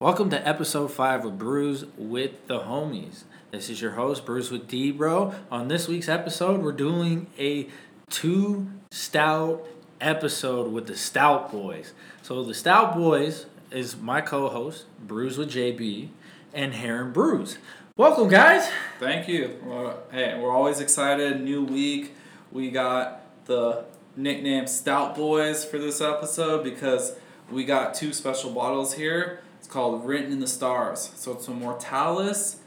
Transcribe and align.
Welcome 0.00 0.28
to 0.30 0.46
episode 0.48 0.88
five 0.88 1.24
of 1.24 1.38
Brews 1.38 1.84
with 1.96 2.48
the 2.48 2.58
Homies. 2.58 3.22
This 3.52 3.70
is 3.70 3.80
your 3.80 3.92
host, 3.92 4.26
Brews 4.26 4.50
with 4.50 4.66
D 4.66 4.90
Bro. 4.90 5.32
On 5.52 5.68
this 5.68 5.86
week's 5.86 6.08
episode, 6.08 6.60
we're 6.62 6.72
doing 6.72 7.28
a 7.38 7.68
two 8.10 8.66
stout 8.90 9.64
episode 10.00 10.72
with 10.72 10.88
the 10.88 10.96
Stout 10.96 11.52
Boys. 11.52 11.92
So 12.22 12.42
the 12.42 12.54
Stout 12.54 12.96
Boys 12.96 13.46
is 13.70 13.96
my 13.96 14.20
co-host, 14.20 14.86
Brews 14.98 15.38
with 15.38 15.52
JB, 15.52 16.08
and 16.52 16.74
Heron 16.74 17.12
Brews. 17.12 17.58
Welcome, 17.96 18.28
guys. 18.28 18.68
Thank 18.98 19.28
you. 19.28 19.60
Well, 19.64 20.02
hey, 20.10 20.36
we're 20.40 20.50
always 20.50 20.80
excited. 20.80 21.40
New 21.40 21.62
week. 21.62 22.14
We 22.50 22.72
got 22.72 23.22
the 23.44 23.84
nickname 24.16 24.66
Stout 24.66 25.14
Boys 25.14 25.64
for 25.64 25.78
this 25.78 26.00
episode 26.00 26.64
because 26.64 27.14
we 27.48 27.64
got 27.64 27.94
two 27.94 28.12
special 28.12 28.50
bottles 28.50 28.94
here. 28.94 29.38
Called 29.74 30.06
Written 30.06 30.30
in 30.30 30.38
the 30.38 30.46
Stars. 30.46 31.10
So 31.16 31.32
it's 31.32 31.48
a 31.48 31.50
Mortalis 31.50 32.60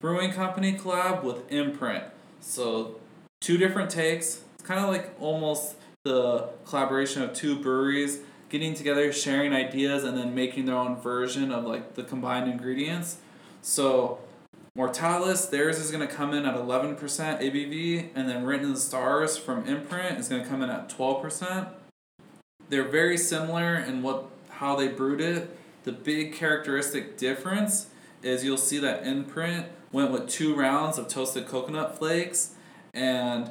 Brewing 0.00 0.32
Company 0.32 0.72
collab 0.72 1.22
with 1.22 1.52
Imprint. 1.52 2.04
So 2.40 2.96
two 3.42 3.58
different 3.58 3.90
takes. 3.90 4.40
It's 4.54 4.66
kind 4.66 4.80
of 4.80 4.88
like 4.88 5.10
almost 5.20 5.76
the 6.04 6.48
collaboration 6.64 7.20
of 7.20 7.34
two 7.34 7.58
breweries 7.58 8.20
getting 8.48 8.72
together, 8.72 9.12
sharing 9.12 9.52
ideas, 9.52 10.04
and 10.04 10.16
then 10.16 10.34
making 10.34 10.64
their 10.64 10.76
own 10.76 10.96
version 10.96 11.52
of 11.52 11.66
like 11.66 11.96
the 11.96 12.02
combined 12.02 12.50
ingredients. 12.50 13.18
So 13.60 14.20
Mortalis, 14.74 15.44
theirs 15.44 15.78
is 15.78 15.90
going 15.90 16.08
to 16.08 16.14
come 16.14 16.32
in 16.32 16.46
at 16.46 16.54
11% 16.54 16.98
ABV, 16.98 18.08
and 18.14 18.26
then 18.26 18.46
Written 18.46 18.68
in 18.68 18.72
the 18.72 18.80
Stars 18.80 19.36
from 19.36 19.66
Imprint 19.66 20.18
is 20.18 20.30
going 20.30 20.42
to 20.42 20.48
come 20.48 20.62
in 20.62 20.70
at 20.70 20.88
12%. 20.88 21.68
They're 22.70 22.88
very 22.88 23.18
similar 23.18 23.76
in 23.76 24.00
what 24.00 24.30
how 24.48 24.76
they 24.76 24.88
brewed 24.88 25.20
it. 25.20 25.58
The 25.84 25.92
big 25.92 26.32
characteristic 26.32 27.18
difference 27.18 27.88
is 28.22 28.42
you'll 28.42 28.56
see 28.56 28.78
that 28.78 29.06
Imprint 29.06 29.66
went 29.92 30.10
with 30.10 30.28
two 30.28 30.54
rounds 30.54 30.98
of 30.98 31.08
toasted 31.08 31.46
coconut 31.46 31.98
flakes, 31.98 32.54
and 32.94 33.50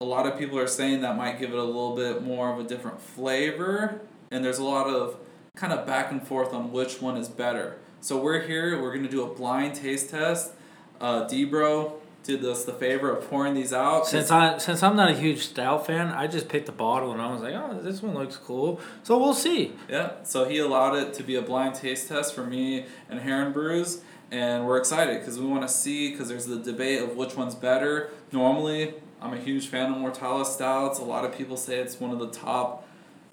a 0.00 0.04
lot 0.04 0.26
of 0.26 0.38
people 0.38 0.58
are 0.58 0.68
saying 0.68 1.00
that 1.02 1.16
might 1.16 1.40
give 1.40 1.50
it 1.50 1.58
a 1.58 1.64
little 1.64 1.96
bit 1.96 2.22
more 2.22 2.52
of 2.52 2.60
a 2.60 2.68
different 2.68 3.00
flavor, 3.00 4.00
and 4.30 4.44
there's 4.44 4.58
a 4.58 4.64
lot 4.64 4.86
of 4.86 5.16
kind 5.56 5.72
of 5.72 5.84
back 5.84 6.12
and 6.12 6.26
forth 6.26 6.54
on 6.54 6.70
which 6.70 7.02
one 7.02 7.16
is 7.16 7.28
better. 7.28 7.76
So 8.00 8.16
we're 8.20 8.42
here. 8.42 8.80
We're 8.80 8.94
gonna 8.94 9.08
do 9.08 9.22
a 9.28 9.34
blind 9.34 9.74
taste 9.74 10.10
test. 10.10 10.52
Uh, 11.00 11.26
Debro 11.28 11.94
did 12.24 12.44
us 12.44 12.64
the 12.64 12.72
favor 12.72 13.10
of 13.10 13.28
pouring 13.28 13.54
these 13.54 13.72
out. 13.72 14.06
Since 14.06 14.30
I 14.30 14.58
since 14.58 14.82
I'm 14.82 14.96
not 14.96 15.10
a 15.10 15.14
huge 15.14 15.46
stout 15.48 15.86
fan, 15.86 16.08
I 16.08 16.26
just 16.26 16.48
picked 16.48 16.68
a 16.68 16.72
bottle 16.72 17.12
and 17.12 17.20
I 17.20 17.32
was 17.32 17.42
like, 17.42 17.54
oh, 17.54 17.80
this 17.82 18.02
one 18.02 18.14
looks 18.14 18.36
cool. 18.36 18.80
So 19.02 19.18
we'll 19.18 19.34
see. 19.34 19.72
Yeah. 19.88 20.12
So 20.22 20.48
he 20.48 20.58
allowed 20.58 20.94
it 20.94 21.14
to 21.14 21.22
be 21.22 21.34
a 21.34 21.42
blind 21.42 21.74
taste 21.74 22.08
test 22.08 22.34
for 22.34 22.44
me 22.44 22.86
and 23.10 23.20
Heron 23.20 23.52
Brews, 23.52 24.02
and 24.30 24.66
we're 24.66 24.78
excited 24.78 25.20
because 25.20 25.38
we 25.38 25.46
want 25.46 25.62
to 25.62 25.68
see 25.68 26.10
because 26.10 26.28
there's 26.28 26.46
the 26.46 26.58
debate 26.58 27.02
of 27.02 27.16
which 27.16 27.36
one's 27.36 27.54
better. 27.54 28.10
Normally, 28.30 28.94
I'm 29.20 29.32
a 29.32 29.38
huge 29.38 29.68
fan 29.68 29.92
of 29.92 29.98
Mortalis 29.98 30.52
stouts. 30.52 30.98
A 30.98 31.04
lot 31.04 31.24
of 31.24 31.36
people 31.36 31.56
say 31.56 31.78
it's 31.78 32.00
one 32.00 32.10
of 32.10 32.18
the 32.18 32.30
top 32.30 32.86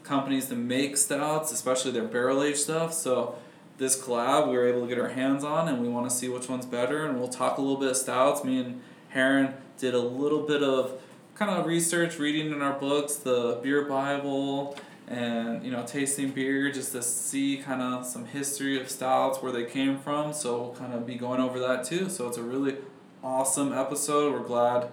companies 0.04 0.48
to 0.48 0.56
make 0.56 0.98
stouts, 0.98 1.52
especially 1.52 1.92
their 1.92 2.06
barrel 2.06 2.42
aged 2.42 2.58
stuff. 2.58 2.94
So 2.94 3.36
this 3.80 4.00
collab 4.00 4.50
we 4.50 4.58
were 4.58 4.68
able 4.68 4.82
to 4.82 4.88
get 4.88 5.00
our 5.00 5.08
hands 5.08 5.44
on 5.44 5.68
and 5.70 5.82
we 5.82 5.88
want 5.88 6.08
to 6.08 6.16
see 6.16 6.28
which 6.30 6.48
one's 6.48 6.66
better 6.66 7.06
and 7.06 7.18
we'll 7.18 7.30
talk 7.30 7.58
a 7.58 7.62
little 7.62 7.78
bit 7.78 7.90
of 7.90 7.98
stouts. 7.98 8.44
Me 8.44 8.60
and 8.60 8.82
Heron 9.10 9.54
did 9.78 9.94
a 9.94 10.00
little 10.00 10.42
bit 10.42 10.62
of 10.62 11.02
kind 11.34 11.50
of 11.50 11.66
research 11.66 12.20
reading 12.20 12.52
in 12.52 12.62
our 12.62 12.78
books 12.78 13.16
the 13.16 13.58
beer 13.64 13.86
bible 13.86 14.78
and 15.08 15.64
you 15.64 15.72
know 15.72 15.84
tasting 15.86 16.30
beer 16.32 16.70
just 16.70 16.92
to 16.92 17.02
see 17.02 17.58
kind 17.58 17.82
of 17.82 18.06
some 18.06 18.26
history 18.26 18.80
of 18.80 18.90
stouts 18.90 19.42
where 19.42 19.52
they 19.52 19.64
came 19.64 19.98
from. 19.98 20.34
So 20.34 20.62
we'll 20.62 20.76
kind 20.76 20.94
of 20.94 21.08
be 21.08 21.16
going 21.16 21.40
over 21.40 21.58
that 21.60 21.86
too. 21.86 22.10
So 22.10 22.28
it's 22.28 22.38
a 22.38 22.44
really 22.44 22.76
awesome 23.24 23.72
episode. 23.72 24.34
We're 24.34 24.46
glad 24.46 24.90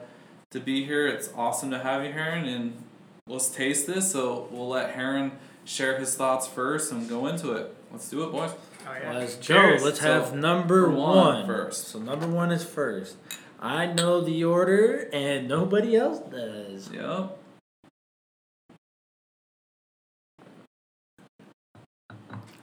to 0.50 0.60
be 0.60 0.84
here. 0.84 1.08
It's 1.08 1.28
awesome 1.36 1.72
to 1.72 1.80
have 1.80 2.04
you 2.04 2.12
Heron 2.12 2.44
and 2.44 2.84
let's 3.26 3.48
taste 3.48 3.88
this. 3.88 4.12
So 4.12 4.46
we'll 4.52 4.68
let 4.68 4.90
Heron 4.90 5.32
share 5.64 5.98
his 5.98 6.14
thoughts 6.14 6.46
first 6.46 6.92
and 6.92 7.08
go 7.08 7.26
into 7.26 7.50
it. 7.50 7.74
Let's 7.90 8.08
do 8.08 8.22
it 8.22 8.30
boys 8.30 8.52
yeah. 8.94 9.12
Let's 9.12 9.36
go. 9.36 9.42
Cheers. 9.42 9.82
Let's 9.82 10.00
So, 10.00 10.12
have 10.12 10.34
number 10.34 10.82
number 10.86 10.90
one 10.90 11.16
one 11.16 11.46
first. 11.46 11.88
So 11.88 11.98
number 11.98 12.26
one 12.26 12.50
is 12.50 12.64
first. 12.64 13.16
I 13.60 13.86
know 13.86 14.20
the 14.20 14.44
order 14.44 15.08
and 15.12 15.48
nobody 15.48 15.96
else 15.96 16.20
does. 16.20 16.90
Yep. 16.92 17.38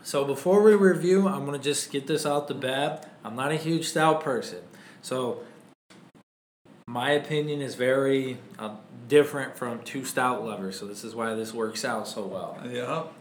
So 0.03 0.25
before 0.25 0.62
we 0.62 0.75
review, 0.75 1.28
I'm 1.28 1.45
gonna 1.45 1.57
just 1.57 1.91
get 1.91 2.07
this 2.07 2.25
out 2.25 2.47
the 2.47 2.53
bat. 2.53 3.09
I'm 3.23 3.35
not 3.35 3.51
a 3.51 3.56
huge 3.56 3.88
stout 3.88 4.22
person, 4.22 4.59
so 5.01 5.44
my 6.88 7.12
opinion 7.12 7.62
is 7.62 7.75
very 7.75 8.38
uh, 8.59 8.75
different 9.07 9.57
from 9.57 9.81
two 9.83 10.03
stout 10.03 10.44
lovers. 10.44 10.78
So 10.78 10.85
this 10.85 11.03
is 11.03 11.16
why 11.16 11.33
this 11.33 11.53
works 11.53 11.85
out 11.85 12.07
so 12.07 12.25
well. 12.28 12.59
Yep. 12.69 13.13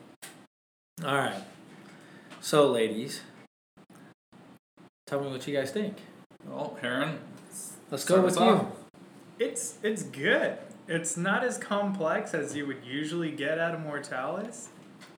All 1.07 1.17
right. 1.17 1.41
So 2.43 2.69
ladies, 2.69 3.21
tell 5.07 5.21
me 5.21 5.31
what 5.31 5.47
you 5.47 5.55
guys 5.55 5.71
think. 5.71 5.99
Well, 6.45 6.77
Heron. 6.83 7.21
Let's 7.89 8.05
go 8.05 8.21
with 8.21 8.37
us 8.37 8.41
you. 8.41 8.67
It's 9.39 9.79
it's 9.85 10.03
good. 10.03 10.59
It's 10.89 11.17
not 11.17 11.45
as 11.45 11.57
complex 11.57 12.35
as 12.35 12.57
you 12.57 12.67
would 12.67 12.85
usually 12.85 13.31
get 13.31 13.61
out 13.61 13.77
of 13.77 13.81
Mortalis. 13.83 14.71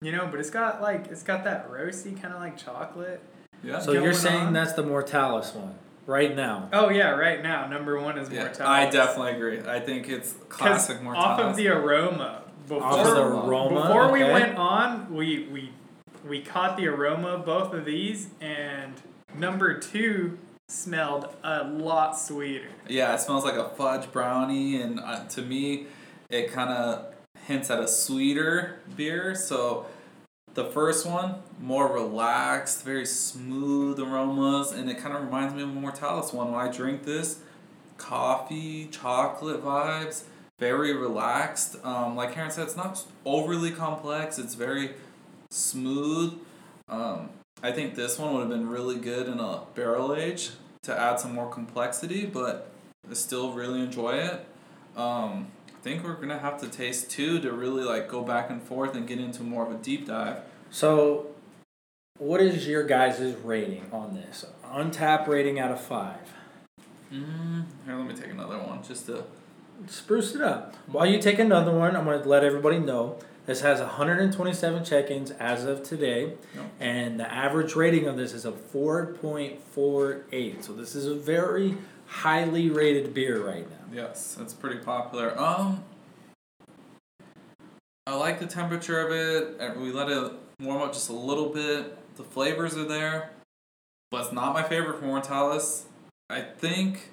You 0.03 0.13
know, 0.13 0.29
but 0.31 0.39
it's 0.39 0.51
got 0.51 0.83
like 0.83 1.07
it's 1.07 1.23
got 1.23 1.45
that 1.45 1.71
roasty 1.71 2.21
kind 2.21 2.35
of 2.35 2.41
like 2.41 2.59
chocolate. 2.59 3.23
Yeah. 3.63 3.79
So 3.79 3.93
you're 3.93 4.13
saying 4.13 4.49
on. 4.49 4.53
that's 4.53 4.75
the 4.75 4.83
Mortalis 4.83 5.55
one 5.55 5.77
right 6.07 6.37
now. 6.37 6.69
Oh 6.75 6.91
yeah, 6.91 7.09
right 7.09 7.43
now 7.43 7.67
number 7.67 7.99
one 7.99 8.19
is 8.19 8.29
yeah, 8.29 8.41
Mortalis. 8.41 8.69
I 8.69 8.91
definitely 8.91 9.33
agree. 9.33 9.61
I 9.67 9.81
think 9.81 10.11
it's 10.11 10.35
classic 10.51 11.01
Mortalis. 11.01 11.27
Off 11.27 11.41
of 11.41 11.57
the 11.57 11.69
aroma. 11.69 12.43
Before, 12.69 12.83
Off 12.83 13.07
of 13.07 13.15
the 13.15 13.23
Before- 13.23 13.49
aroma. 13.49 13.81
before 13.81 14.13
we 14.13 14.25
went 14.25 14.59
on, 14.59 15.15
we 15.15 15.49
we 15.51 15.71
we 16.25 16.41
caught 16.41 16.77
the 16.77 16.89
aroma 16.89 17.29
of 17.29 17.45
both 17.45 17.73
of 17.75 17.85
these, 17.85 18.29
and 18.41 18.95
number 19.37 19.79
two 19.79 20.39
smelled 20.69 21.29
a 21.43 21.65
lot 21.65 22.19
sweeter. 22.19 22.69
yeah, 22.89 23.15
it 23.15 23.21
smells 23.21 23.45
like 23.45 23.55
a 23.55 23.69
fudge 23.71 24.11
brownie, 24.11 24.81
and 24.81 24.99
uh, 25.01 25.25
to 25.27 25.43
me, 25.43 25.87
it 26.31 26.51
kind 26.51 26.71
of 26.71 27.15
hints 27.47 27.71
at 27.71 27.81
a 27.81 27.87
sweeter 27.87 28.81
beer. 28.97 29.35
So 29.35 29.87
the 30.55 30.65
first 30.65 31.05
one, 31.05 31.37
more 31.61 31.93
relaxed, 31.93 32.85
very 32.85 33.05
smooth 33.05 34.01
aromas, 34.01 34.73
and 34.73 34.89
it 34.89 34.99
kind 34.99 35.15
of 35.15 35.25
reminds 35.25 35.55
me 35.55 35.63
of 35.63 35.69
a 35.69 35.73
Mortalis 35.73 36.33
one. 36.33 36.53
When 36.53 36.61
I 36.61 36.71
drink 36.71 37.05
this, 37.05 37.41
coffee, 37.99 38.87
chocolate 38.87 39.63
vibes, 39.63 40.25
very 40.59 40.95
relaxed. 40.95 41.77
Um, 41.85 42.17
like 42.17 42.33
Karen 42.33 42.51
said, 42.51 42.65
it's 42.65 42.77
not 42.77 43.05
overly 43.27 43.73
complex. 43.73 44.39
It's 44.39 44.55
very 44.55 44.93
smooth. 45.55 46.39
Um, 46.89 47.31
I 47.63 47.73
think 47.73 47.95
this 47.95 48.19
one 48.19 48.35
would 48.35 48.41
have 48.41 48.49
been 48.49 48.69
really 48.69 48.97
good 48.97 49.29
in 49.29 49.39
a 49.39 49.63
barrel 49.75 50.15
age 50.15 50.51
to 50.83 50.99
add 50.99 51.21
some 51.21 51.35
more 51.35 51.49
complexity, 51.49 52.27
but 52.27 52.71
I 53.09 53.15
still 53.15 53.53
really 53.53 53.81
enjoy 53.81 54.17
it. 54.17 54.47
Um, 54.97 55.49
I 55.69 55.81
think 55.83 56.05
we're 56.05 56.15
gonna 56.15 56.39
have 56.39 56.61
to 56.61 56.69
taste 56.69 57.11
two 57.11 57.41
to 57.41 57.53
really 57.53 57.85
like 57.85 58.09
go 58.09 58.23
back 58.23 58.51
and 58.51 58.63
forth 58.63 58.95
and 58.95 59.07
get 59.07 59.19
into 59.19 59.43
more 59.43 59.67
of 59.67 59.73
a 59.73 59.83
deep 59.83 60.07
dive. 60.07 60.39
So, 60.71 61.29
what 62.19 62.41
is 62.41 62.67
your 62.67 62.83
guys' 62.85 63.35
rating 63.43 63.87
on 63.93 64.15
this? 64.15 64.45
Untappd 64.67 65.29
rating 65.29 65.59
out 65.59 65.71
of 65.71 65.81
five. 65.81 66.35
Mm, 67.13 67.65
here, 67.87 67.97
let 67.97 68.07
me 68.07 68.15
take 68.15 68.31
another 68.31 68.59
one 68.59 68.83
just 68.83 69.07
to. 69.07 69.25
Spruce 69.89 70.37
it 70.37 70.41
up. 70.41 70.77
While 70.87 71.07
you 71.07 71.21
take 71.21 71.41
another 71.41 71.73
one, 71.73 71.97
I'm 71.97 72.05
to 72.05 72.29
let 72.29 72.45
everybody 72.45 72.79
know 72.79 73.19
this 73.47 73.61
has 73.61 73.81
127 73.81 74.85
check-ins 74.85 75.31
as 75.33 75.65
of 75.65 75.83
today, 75.83 76.35
and 76.81 77.21
the 77.21 77.31
average 77.31 77.75
rating 77.75 78.07
of 78.07 78.17
this 78.17 78.33
is 78.33 78.45
a 78.45 78.53
4.48. 78.53 80.63
So 80.63 80.73
this 80.73 80.95
is 80.95 81.07
a 81.07 81.15
very 81.15 81.77
highly 82.07 82.71
rated 82.71 83.13
beer 83.13 83.45
right 83.45 83.69
now. 83.69 83.77
Yes, 83.93 84.39
it's 84.41 84.55
pretty 84.55 84.79
popular. 84.79 85.39
Um, 85.39 85.85
I 88.07 88.17
like 88.17 88.41
the 88.41 88.47
temperature 88.47 89.01
of 89.01 89.13
it. 89.13 89.77
We 89.79 89.93
let 89.93 90.09
it 90.09 90.33
warm 90.61 90.83
up 90.83 90.93
just 90.93 91.11
a 91.11 91.15
little 91.15 91.51
bit. 91.51 92.17
The 92.17 92.25
flavors 92.25 92.77
are 92.77 92.85
there, 92.85 93.31
but 94.11 94.23
it's 94.23 94.33
not 94.33 94.55
my 94.55 94.63
favorite 94.63 94.99
from 94.99 95.09
Mortalis. 95.09 95.87
I 96.31 96.41
think 96.41 97.11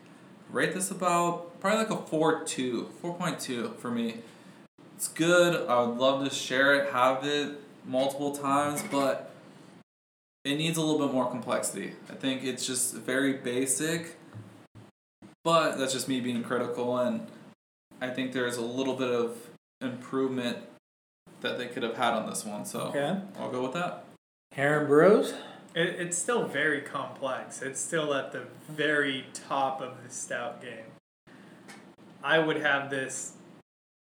rate 0.49 0.73
this 0.73 0.91
about 0.91 1.59
probably 1.59 1.79
like 1.79 1.91
a 1.91 1.97
4.2, 1.97 2.87
4.2 3.03 3.75
for 3.77 3.91
me. 3.91 4.19
It's 5.01 5.07
good. 5.07 5.67
I 5.67 5.81
would 5.81 5.97
love 5.97 6.23
to 6.23 6.29
share 6.29 6.75
it, 6.75 6.93
have 6.93 7.23
it 7.25 7.59
multiple 7.87 8.35
times, 8.35 8.83
but 8.91 9.31
it 10.45 10.57
needs 10.57 10.77
a 10.77 10.81
little 10.81 11.07
bit 11.07 11.11
more 11.11 11.27
complexity. 11.27 11.93
I 12.07 12.13
think 12.13 12.43
it's 12.43 12.67
just 12.67 12.93
very 12.93 13.33
basic, 13.33 14.15
but 15.43 15.77
that's 15.79 15.91
just 15.91 16.07
me 16.07 16.19
being 16.21 16.43
critical, 16.43 16.99
and 16.99 17.25
I 17.99 18.11
think 18.11 18.31
there's 18.31 18.57
a 18.57 18.61
little 18.61 18.95
bit 18.95 19.09
of 19.09 19.35
improvement 19.81 20.59
that 21.39 21.57
they 21.57 21.65
could 21.65 21.81
have 21.81 21.97
had 21.97 22.13
on 22.13 22.29
this 22.29 22.45
one. 22.45 22.63
So 22.63 22.81
Okay. 22.89 23.17
I'll 23.39 23.49
go 23.49 23.63
with 23.63 23.73
that. 23.73 24.03
Heron 24.51 24.85
Brews. 24.85 25.33
it, 25.73 25.99
it's 25.99 26.15
still 26.15 26.45
very 26.45 26.81
complex. 26.81 27.63
It's 27.63 27.81
still 27.81 28.13
at 28.13 28.33
the 28.33 28.43
very 28.69 29.25
top 29.33 29.81
of 29.81 29.95
the 30.03 30.13
stout 30.13 30.61
game. 30.61 30.91
I 32.23 32.37
would 32.37 32.57
have 32.57 32.91
this 32.91 33.33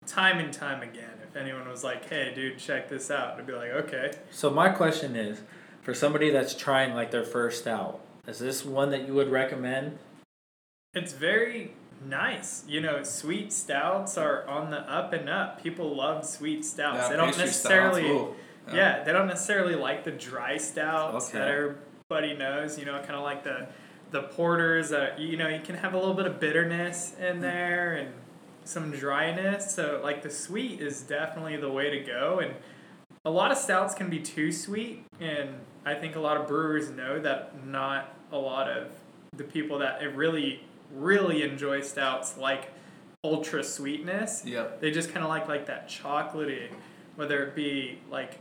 time 0.06 0.40
and 0.40 0.54
time 0.54 0.82
again. 0.82 1.12
If 1.24 1.36
anyone 1.36 1.68
was 1.68 1.84
like, 1.84 2.08
"Hey, 2.10 2.34
dude, 2.34 2.58
check 2.58 2.90
this 2.90 3.10
out," 3.10 3.38
I'd 3.38 3.48
be 3.48 3.54
like, 3.54 3.72
"Okay." 3.72 4.12
So 4.30 4.50
my 4.50 4.70
question 4.70 5.16
is, 5.16 5.42
for 5.82 5.94
somebody 5.94 6.30
that's 6.30 6.54
trying 6.54 6.94
like 6.94 7.12
their 7.12 7.24
first 7.24 7.62
stout, 7.62 8.02
is 8.28 8.40
this 8.40 8.66
one 8.66 8.92
that 8.92 9.08
you 9.08 9.14
would 9.14 9.30
recommend? 9.30 9.98
It's 10.94 11.14
very 11.14 11.74
nice. 12.06 12.64
You 12.68 12.82
know, 12.82 13.04
sweet 13.04 13.54
stouts 13.54 14.18
are 14.18 14.46
on 14.48 14.72
the 14.72 14.80
up 14.80 15.14
and 15.14 15.30
up. 15.30 15.64
People 15.64 15.96
love 15.96 16.26
sweet 16.26 16.66
stouts. 16.66 17.04
Yeah, 17.04 17.10
they 17.10 17.16
don't 17.16 17.38
necessarily. 17.38 18.04
stouts, 18.04 18.36
ooh, 18.70 18.76
Yeah. 18.76 19.04
they 19.04 19.12
don't 19.14 19.28
necessarily 19.28 19.76
like 19.76 20.04
the 20.04 20.12
dry 20.12 20.58
stouts 20.58 21.30
Okay. 21.30 21.40
that 21.40 21.48
everybody 21.48 22.36
knows. 22.36 22.78
You 22.78 22.86
know, 22.86 23.00
kind 23.00 23.16
of 23.16 23.24
like 23.24 23.44
the 23.44 23.68
the 24.12 24.24
porters 24.24 24.90
that 24.90 25.20
you 25.20 25.38
know 25.38 25.48
you 25.48 25.62
can 25.62 25.76
have 25.76 25.94
a 25.94 25.98
little 25.98 26.14
bit 26.14 26.26
of 26.26 26.40
bitterness 26.40 27.16
in 27.18 27.36
hmm. 27.36 27.42
there 27.42 27.94
and 27.94 28.14
some 28.64 28.92
dryness. 28.92 29.74
So 29.74 30.00
like 30.04 30.22
the 30.22 30.30
sweet 30.30 30.82
is 30.82 31.02
definitely 31.02 31.58
the 31.58 31.72
way 31.72 31.90
to 31.90 32.00
go. 32.00 32.40
And 32.40 32.56
a 33.26 33.30
lot 33.30 33.52
of 33.52 33.58
stouts 33.58 33.94
can 33.94 34.10
be 34.10 34.20
too 34.20 34.52
sweet, 34.52 35.06
and 35.20 35.50
I 35.86 35.94
think 35.94 36.16
a 36.16 36.20
lot 36.20 36.38
of 36.38 36.48
brewers 36.48 36.90
know 36.90 37.20
that 37.20 37.66
not 37.66 38.16
a 38.32 38.38
lot 38.38 38.68
of 38.68 38.88
the 39.38 39.44
people 39.44 39.80
that 39.80 40.16
really 40.16 40.64
really 40.94 41.44
enjoy 41.44 41.82
stouts 41.82 42.38
like 42.38 42.72
ultra 43.24 43.64
sweetness. 43.64 44.44
Yep. 44.46 44.82
They 44.82 44.92
just 44.92 45.12
kind 45.14 45.24
of 45.24 45.30
like 45.30 45.48
like 45.48 45.68
that 45.68 45.88
chocolatey, 45.88 46.70
whether 47.16 47.44
it 47.44 47.56
be 47.56 48.00
like 48.10 48.40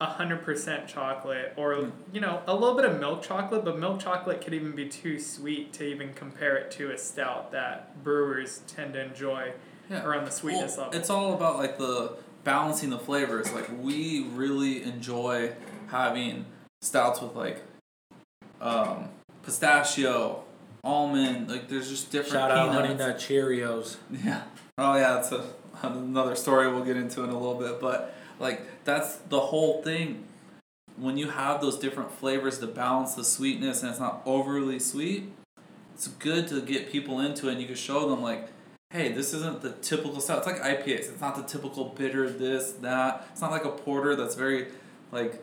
a 0.00 0.06
hundred 0.06 0.42
percent 0.44 0.88
chocolate 0.88 1.52
or 1.56 1.74
Mm. 1.74 1.92
you 2.12 2.20
know 2.20 2.40
a 2.46 2.54
little 2.54 2.74
bit 2.74 2.84
of 2.86 2.98
milk 2.98 3.22
chocolate, 3.22 3.64
but 3.64 3.78
milk 3.78 4.00
chocolate 4.00 4.40
could 4.40 4.54
even 4.54 4.72
be 4.72 4.88
too 4.88 5.18
sweet 5.18 5.72
to 5.74 5.84
even 5.84 6.14
compare 6.14 6.56
it 6.56 6.70
to 6.72 6.90
a 6.90 6.96
stout 6.98 7.52
that 7.52 8.02
brewers 8.02 8.60
tend 8.66 8.94
to 8.94 9.00
enjoy 9.04 9.52
Yeah. 9.90 10.04
around 10.04 10.24
the 10.24 10.30
sweetness 10.30 10.76
Well, 10.76 10.86
level. 10.86 11.00
It's 11.00 11.10
all 11.10 11.34
about 11.34 11.58
like 11.58 11.76
the 11.78 12.12
balancing 12.44 12.88
the 12.90 12.98
flavors. 12.98 13.52
Like 13.52 13.68
we 13.82 14.24
really 14.34 14.82
enjoy 14.84 15.52
having 15.88 16.46
stouts 16.80 17.20
with 17.20 17.34
like 17.36 17.62
um, 18.60 19.08
pistachio, 19.42 20.44
almond. 20.84 21.50
Like 21.50 21.68
there's 21.68 21.88
just 21.90 22.10
different 22.10 22.32
Shout 22.32 22.50
out. 22.50 22.72
Honey 22.72 22.94
Nut 22.94 23.18
Cheerios. 23.18 23.96
Yeah. 24.24 24.42
Oh 24.78 24.94
yeah, 24.96 25.14
that's 25.14 25.32
a, 25.32 25.44
another 25.82 26.34
story 26.36 26.72
we'll 26.72 26.84
get 26.84 26.96
into 26.96 27.22
in 27.22 27.30
a 27.30 27.38
little 27.38 27.58
bit. 27.60 27.80
But 27.80 28.14
like 28.40 28.84
that's 28.84 29.16
the 29.16 29.38
whole 29.38 29.82
thing. 29.82 30.24
When 30.96 31.16
you 31.16 31.28
have 31.30 31.60
those 31.60 31.78
different 31.78 32.10
flavors 32.10 32.58
to 32.58 32.66
balance 32.66 33.14
the 33.14 33.24
sweetness 33.24 33.82
and 33.82 33.90
it's 33.90 34.00
not 34.00 34.22
overly 34.26 34.80
sweet, 34.80 35.30
it's 35.94 36.08
good 36.08 36.48
to 36.48 36.60
get 36.60 36.90
people 36.90 37.20
into 37.20 37.48
it 37.48 37.52
and 37.52 37.60
you 37.60 37.66
can 37.66 37.76
show 37.76 38.08
them 38.08 38.22
like, 38.22 38.48
hey, 38.90 39.12
this 39.12 39.32
isn't 39.32 39.60
the 39.60 39.70
typical 39.70 40.20
style. 40.20 40.38
It's 40.38 40.46
like 40.46 40.60
IPAs. 40.60 41.10
It's 41.10 41.20
not 41.20 41.36
the 41.36 41.42
typical 41.42 41.84
bitter 41.84 42.28
this, 42.28 42.72
that. 42.80 43.26
It's 43.30 43.40
not 43.40 43.50
like 43.50 43.64
a 43.64 43.70
porter 43.70 44.16
that's 44.16 44.34
very 44.34 44.68
like 45.12 45.42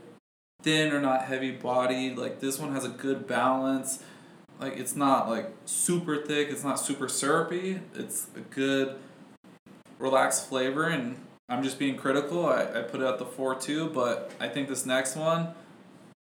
thin 0.61 0.91
or 0.91 0.99
not 0.99 1.25
heavy 1.25 1.51
bodied. 1.51 2.17
Like 2.17 2.39
this 2.39 2.59
one 2.59 2.73
has 2.73 2.85
a 2.85 2.89
good 2.89 3.27
balance. 3.27 4.03
Like 4.59 4.77
it's 4.77 4.95
not 4.95 5.29
like 5.29 5.51
super 5.65 6.17
thick, 6.17 6.49
it's 6.49 6.63
not 6.63 6.79
super 6.79 7.07
syrupy. 7.07 7.79
It's 7.95 8.27
a 8.35 8.39
good 8.39 8.95
relaxed 9.99 10.49
flavor 10.49 10.83
and 10.83 11.17
I'm 11.49 11.63
just 11.63 11.79
being 11.79 11.95
critical. 11.95 12.45
I, 12.45 12.63
I 12.63 12.81
put 12.81 13.01
out 13.01 13.19
the 13.19 13.25
four 13.25 13.55
two, 13.55 13.89
but 13.89 14.31
I 14.39 14.49
think 14.49 14.67
this 14.67 14.85
next 14.85 15.15
one, 15.15 15.49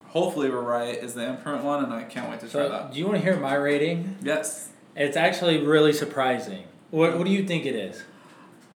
hopefully 0.06 0.50
we're 0.50 0.60
right, 0.60 0.96
is 0.96 1.14
the 1.14 1.26
imprint 1.26 1.64
one 1.64 1.82
and 1.82 1.92
I 1.92 2.04
can't 2.04 2.30
wait 2.30 2.40
to 2.40 2.48
try 2.48 2.68
that. 2.68 2.92
do 2.92 2.98
you 2.98 3.06
want 3.06 3.18
to 3.18 3.22
hear 3.24 3.38
my 3.38 3.54
rating? 3.54 4.16
Yes. 4.22 4.70
It's 4.94 5.16
actually 5.16 5.64
really 5.64 5.92
surprising. 5.92 6.64
What 6.90 7.16
What 7.18 7.24
do 7.26 7.32
you 7.32 7.44
think 7.46 7.64
it 7.66 7.74
is? 7.74 8.04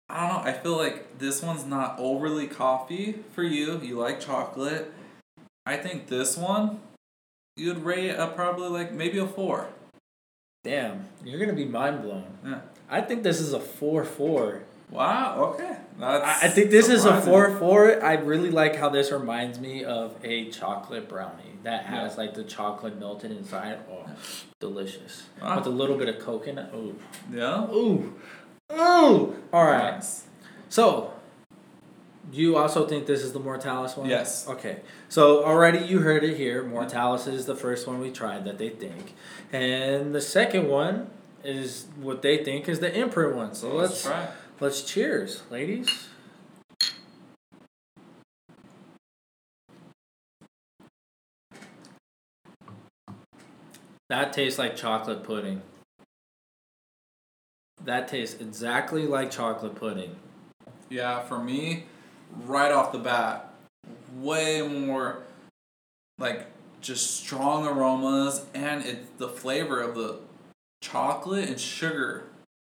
I 0.09 0.29
don't 0.29 0.45
know. 0.45 0.51
I 0.51 0.53
feel 0.53 0.77
like 0.77 1.19
this 1.19 1.43
one's 1.43 1.67
not 1.67 1.97
overly 1.99 2.47
coffee 2.47 3.25
for 3.33 3.43
you. 3.43 3.81
You 3.81 3.99
like 3.99 4.21
chocolate. 4.21 4.93
I 5.67 5.77
think 5.77 6.07
this 6.07 6.37
one, 6.37 6.79
you'd 7.57 7.79
rate 7.79 8.11
a 8.11 8.29
probably 8.29 8.69
like 8.69 8.93
maybe 8.93 9.19
a 9.19 9.27
four. 9.27 9.69
Damn, 10.63 11.07
you're 11.25 11.41
gonna 11.41 11.55
be 11.55 11.65
mind 11.65 12.03
blown. 12.03 12.25
Yeah. 12.45 12.61
I 12.89 13.01
think 13.01 13.25
this 13.25 13.41
is 13.41 13.53
a 13.53 13.59
four 13.61 14.05
four. 14.05 14.63
Wow. 14.91 15.55
Okay. 15.55 15.77
That's 15.99 16.25
I 16.25 16.47
I 16.47 16.51
think 16.51 16.71
this 16.71 16.89
is 16.89 17.05
a 17.05 17.21
four 17.21 17.51
four. 17.59 18.03
I 18.05 18.15
really 18.15 18.51
like 18.51 18.77
how 18.77 18.89
this 18.89 19.11
reminds 19.11 19.59
me 19.59 19.85
of 19.85 20.15
a 20.23 20.49
chocolate 20.51 21.09
brownie 21.09 21.43
that 21.65 21.85
has 21.87 22.13
Yeah. 22.13 22.21
like 22.23 22.35
the 22.35 22.45
chocolate 22.45 22.99
melted 22.99 23.33
inside. 23.33 23.79
Oh, 23.91 24.09
delicious. 24.61 25.25
Wow. 25.43 25.57
With 25.57 25.67
a 25.67 25.71
little 25.71 25.97
bit 25.97 26.09
of 26.09 26.19
coconut. 26.21 26.71
Ooh, 26.75 26.95
Yeah. 27.33 27.67
ooh, 27.73 28.15
ooh. 28.73 29.37
All 29.53 29.65
right. 29.65 29.95
Nice. 29.95 30.25
So, 30.69 31.13
you 32.33 32.57
also 32.57 32.87
think 32.87 33.07
this 33.07 33.23
is 33.23 33.33
the 33.33 33.39
Mortalis 33.41 33.97
one? 33.97 34.09
Yes. 34.09 34.49
Okay. 34.49 34.81
So 35.09 35.45
already 35.45 35.79
you 35.85 36.01
heard 36.01 36.23
it 36.25 36.37
here. 36.37 36.63
Mortalis 36.63 37.27
is 37.27 37.47
the 37.47 37.55
first 37.57 37.87
one 37.87 38.01
we 38.01 38.11
tried 38.11 38.45
that 38.45 38.59
they 38.59 38.69
think, 38.69 39.15
and 39.53 40.15
the 40.15 40.21
second 40.21 40.69
one 40.69 41.11
is 41.45 41.87
what 42.01 42.23
they 42.23 42.43
think 42.45 42.69
is 42.69 42.81
the 42.81 42.93
imprint 42.97 43.35
one. 43.37 43.55
So 43.55 43.75
let's 43.75 44.03
try. 44.03 44.29
Let's 44.61 44.83
cheers, 44.83 45.43
ladies. 45.51 46.09
That 54.09 54.33
tastes 54.33 54.59
like 54.59 54.77
chocolate 54.77 55.25
pudding. 55.25 55.63
That 57.85 58.09
tastes 58.09 58.41
exactly 58.41 59.07
like 59.07 59.31
chocolate 59.31 59.75
pudding. 59.75 60.17
Yeah, 60.89 61.21
for 61.21 61.39
me, 61.39 61.85
right 62.45 62.73
off 62.73 62.93
the 62.93 62.99
bat, 62.99 63.53
way 64.15 64.63
more 64.63 65.19
like 66.19 66.47
just 66.81 67.17
strong 67.17 67.67
aromas 67.67 68.45
and 68.55 68.85
it's 68.85 69.09
the 69.19 69.29
flavor 69.29 69.81
of 69.81 69.95
the 69.95 70.21
chocolate 70.81 71.49
and 71.49 71.61
sugar 71.61 72.25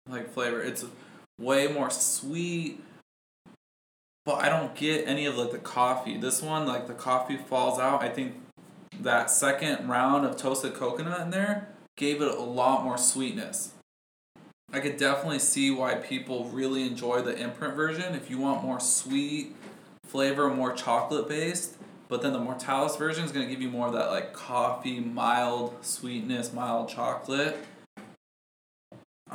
like 0.09 0.31
flavor. 0.33 0.63
It's 0.63 0.85
way 1.41 1.67
more 1.67 1.91
sweet. 1.91 2.81
But 4.25 4.37
I 4.37 4.49
don't 4.49 4.75
get 4.77 5.09
any 5.09 5.27
of 5.27 5.37
like 5.37 5.51
the 5.51 5.59
coffee. 5.59 6.17
This 6.19 6.43
one, 6.43 6.67
like 6.67 6.87
the 6.87 6.95
coffee 6.95 7.37
falls 7.37 7.81
out. 7.81 8.03
I 8.03 8.11
think 8.11 8.35
that 9.01 9.31
second 9.31 9.89
round 9.89 10.27
of 10.27 10.37
toasted 10.37 10.75
coconut 10.75 11.23
in 11.23 11.31
there 11.31 11.69
gave 11.97 12.21
it 12.21 12.29
a 12.29 12.43
lot 12.43 12.85
more 12.85 12.99
sweetness. 12.99 13.73
I 14.73 14.79
could 14.79 14.99
definitely 14.99 15.41
see 15.41 15.71
why 15.71 15.97
people 15.97 16.45
really 16.51 16.87
enjoy 16.87 17.23
the 17.23 17.37
imprint 17.37 17.75
version. 17.75 18.15
If 18.15 18.31
you 18.31 18.39
want 18.39 18.63
more 18.63 18.79
sweet 18.79 19.57
flavor, 20.05 20.49
more 20.49 20.73
chocolate 20.73 21.29
based, 21.29 21.77
but 22.09 22.23
then 22.23 22.33
the 22.33 22.39
Mortalis 22.39 22.97
version 22.97 23.25
is 23.25 23.33
gonna 23.33 23.47
give 23.47 23.63
you 23.63 23.69
more 23.69 23.89
of 23.89 23.95
that 23.95 24.11
like 24.11 24.33
coffee, 24.33 25.01
mild 25.01 25.75
sweetness, 25.81 26.53
mild 26.53 26.89
chocolate. 26.89 27.57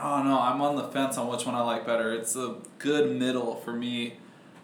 Oh, 0.06 0.18
Don't 0.18 0.28
know. 0.28 0.40
I'm 0.40 0.62
on 0.62 0.76
the 0.76 0.84
fence 0.84 1.18
on 1.18 1.28
which 1.30 1.48
one 1.48 1.56
I 1.56 1.62
like 1.62 1.84
better. 1.84 2.14
It's 2.14 2.36
a 2.36 2.58
good 2.78 3.18
middle 3.18 3.56
for 3.56 3.74
me. 3.74 4.14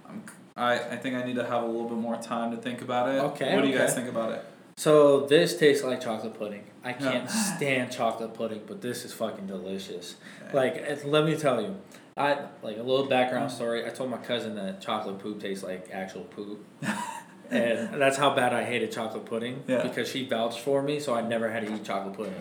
I'm, 0.08 0.24
I 0.56 0.76
I 0.76 0.98
think 0.98 1.16
I 1.16 1.24
need 1.24 1.36
to 1.36 1.46
have 1.46 1.64
a 1.64 1.66
little 1.66 1.90
bit 1.90 1.98
more 1.98 2.16
time 2.18 2.52
to 2.52 2.58
think 2.58 2.84
about 2.84 3.10
it. 3.10 3.20
Okay, 3.20 3.56
What 3.56 3.64
do 3.64 3.68
you 3.68 3.78
guys 3.78 3.96
think 3.96 4.08
about 4.08 4.34
it? 4.34 4.46
So 4.78 5.22
this 5.22 5.58
tastes 5.58 5.84
like 5.84 6.00
chocolate 6.00 6.38
pudding. 6.38 6.64
I 6.84 6.94
can't 6.94 7.30
stand 7.30 7.92
chocolate 7.92 8.36
pudding, 8.36 8.62
but 8.68 8.82
this 8.82 9.04
is 9.04 9.14
fucking 9.14 9.48
delicious. 9.48 10.16
Okay. 10.46 10.58
Like, 10.58 10.76
it- 10.76 11.06
let 11.06 11.26
me 11.26 11.36
tell 11.36 11.62
you, 11.62 11.76
I 12.16 12.46
like 12.62 12.78
a 12.78 12.84
little 12.84 13.08
background 13.08 13.50
mm. 13.50 13.54
story. 13.54 13.86
I 13.86 13.90
told 13.90 14.12
my 14.12 14.18
cousin 14.18 14.56
that 14.56 14.80
chocolate 14.80 15.20
poop 15.20 15.42
tastes 15.42 15.64
like 15.64 15.90
actual 15.92 16.24
poop, 16.26 16.64
and 17.50 18.00
that's 18.00 18.18
how 18.18 18.36
bad 18.36 18.54
I 18.54 18.64
hated 18.64 18.92
chocolate 18.92 19.26
pudding. 19.26 19.64
Yeah. 19.68 19.82
Because 19.82 20.08
she 20.08 20.28
vouched 20.28 20.60
for 20.60 20.84
me, 20.84 21.00
so 21.00 21.16
I 21.16 21.22
never 21.22 21.50
had 21.50 21.66
to 21.66 21.74
eat 21.74 21.84
chocolate 21.84 22.16
pudding. 22.16 22.36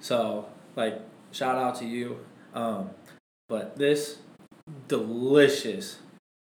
So, 0.00 0.48
like, 0.76 1.00
shout 1.32 1.56
out 1.56 1.76
to 1.76 1.84
you. 1.84 2.18
Um, 2.54 2.90
but 3.48 3.76
this 3.76 4.18
delicious. 4.88 5.98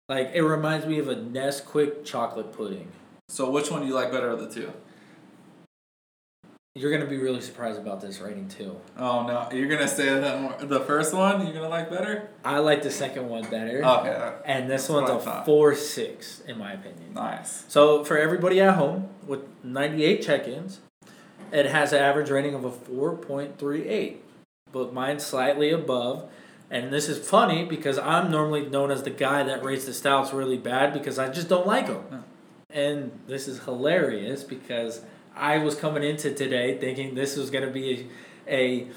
Like, 0.07 0.31
it 0.33 0.41
reminds 0.41 0.85
me 0.87 0.97
of 0.99 1.07
a 1.07 1.15
Nesquik 1.15 2.03
chocolate 2.03 2.51
pudding. 2.51 2.91
So 3.29 3.49
which 3.51 3.69
one 3.69 3.81
do 3.81 3.87
you 3.87 3.93
like 3.93 4.11
better 4.11 4.29
of 4.29 4.39
the 4.39 4.49
two? 4.49 4.73
You're 6.75 6.91
gonna 6.91 7.09
be 7.09 7.17
really 7.17 7.41
surprised 7.41 7.77
about 7.79 7.99
this 7.99 8.19
rating 8.19 8.47
too. 8.47 8.79
Oh 8.97 9.27
no, 9.27 9.49
you're 9.51 9.67
gonna 9.67 9.87
say 9.87 10.17
that 10.19 10.41
more, 10.41 10.55
the 10.59 10.79
first 10.79 11.13
one 11.13 11.43
you're 11.43 11.53
gonna 11.53 11.67
like 11.67 11.89
better? 11.89 12.29
I 12.45 12.59
like 12.59 12.83
the 12.83 12.91
second 12.91 13.27
one 13.27 13.43
better, 13.49 13.83
Okay, 13.83 14.33
and 14.45 14.69
this 14.69 14.87
one's 14.87 15.09
a 15.09 15.43
four 15.45 15.75
six 15.75 16.41
in 16.47 16.57
my 16.57 16.73
opinion. 16.73 17.13
nice. 17.15 17.65
So 17.67 18.03
for 18.05 18.17
everybody 18.17 18.61
at 18.61 18.75
home 18.75 19.09
with 19.27 19.41
98 19.63 20.21
check-ins, 20.21 20.79
it 21.51 21.65
has 21.65 21.91
an 21.91 21.99
average 22.01 22.29
rating 22.29 22.53
of 22.53 22.63
a 22.63 22.71
4.38, 22.71 24.17
but 24.71 24.93
mine's 24.93 25.25
slightly 25.25 25.71
above. 25.71 26.29
And 26.71 26.93
this 26.93 27.09
is 27.09 27.17
funny 27.17 27.65
because 27.65 27.97
I'm 27.97 28.29
normally 28.29 28.67
known 28.67 28.91
as 28.91 29.03
the 29.03 29.09
guy 29.09 29.43
that 29.43 29.63
rates 29.63 29.85
the 29.85 29.93
stouts 29.93 30.33
really 30.33 30.57
bad 30.57 30.93
because 30.93 31.17
I 31.17 31.29
just 31.29 31.49
don't 31.49 31.65
like 31.65 31.87
them. 31.87 32.03
Yeah. 32.11 32.21
And 32.69 33.11
this 33.27 33.47
is 33.47 33.63
hilarious 33.63 34.43
because 34.43 35.01
I 35.35 35.57
was 35.57 35.75
coming 35.75 36.03
into 36.03 36.31
today 36.33 36.77
thinking 36.77 37.15
this 37.15 37.35
was 37.35 37.49
gonna 37.49 37.71
be 37.71 38.09
a, 38.47 38.53
a 38.53 38.87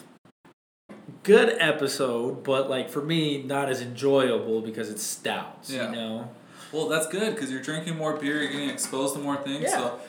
good 1.23 1.57
episode, 1.59 2.43
but 2.45 2.69
like 2.69 2.91
for 2.91 3.00
me, 3.02 3.43
not 3.43 3.71
as 3.71 3.81
enjoyable 3.81 4.61
because 4.61 4.91
it's 4.91 5.02
stouts. 5.02 5.71
Yeah. 5.71 5.88
You 5.88 5.97
know. 5.97 6.31
Well, 6.73 6.88
that's 6.88 7.07
good 7.07 7.35
because 7.35 7.50
you're 7.50 7.62
drinking 7.62 7.97
more 7.97 8.17
beer, 8.17 8.43
you're 8.43 8.52
getting 8.52 8.71
exposed 8.71 9.14
to 9.14 9.21
more 9.21 9.37
things. 9.37 9.64
Yeah. 9.64 9.76
So, 9.76 10.00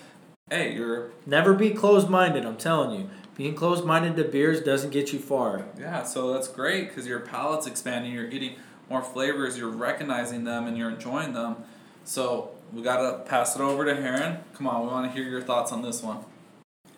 hey, 0.50 0.74
you're 0.74 1.12
Never 1.26 1.54
be 1.54 1.72
closed 1.72 2.10
minded. 2.10 2.46
I'm 2.46 2.58
telling 2.58 3.00
you, 3.00 3.10
being 3.36 3.56
closed 3.56 3.84
minded 3.86 4.16
to 4.18 4.24
beers 4.24 4.62
doesn't 4.62 4.92
get 4.92 5.12
you 5.14 5.20
far. 5.20 5.66
yeah. 5.80 6.04
So 6.04 6.34
that's 6.34 6.48
great 6.48 6.90
because 6.90 7.08
your 7.08 7.20
palate's 7.20 7.66
expanding. 7.68 8.12
You're 8.12 8.28
getting 8.28 8.56
more 8.90 9.02
flavors. 9.02 9.58
You're 9.58 9.70
recognizing 9.70 10.44
them 10.44 10.68
and 10.68 10.78
you're 10.78 10.90
enjoying 10.92 11.34
them. 11.34 11.56
So 12.06 12.52
we 12.72 12.82
gotta 12.84 13.20
pass 13.24 13.56
it 13.56 13.62
over 13.62 13.86
to 13.86 13.96
Heron. 13.96 14.38
Come 14.56 14.68
on, 14.68 14.82
we 14.82 14.88
want 14.88 15.06
to 15.12 15.12
hear 15.18 15.28
your 15.30 15.42
thoughts 15.42 15.72
on 15.72 15.82
this 15.82 16.04
one. 16.04 16.20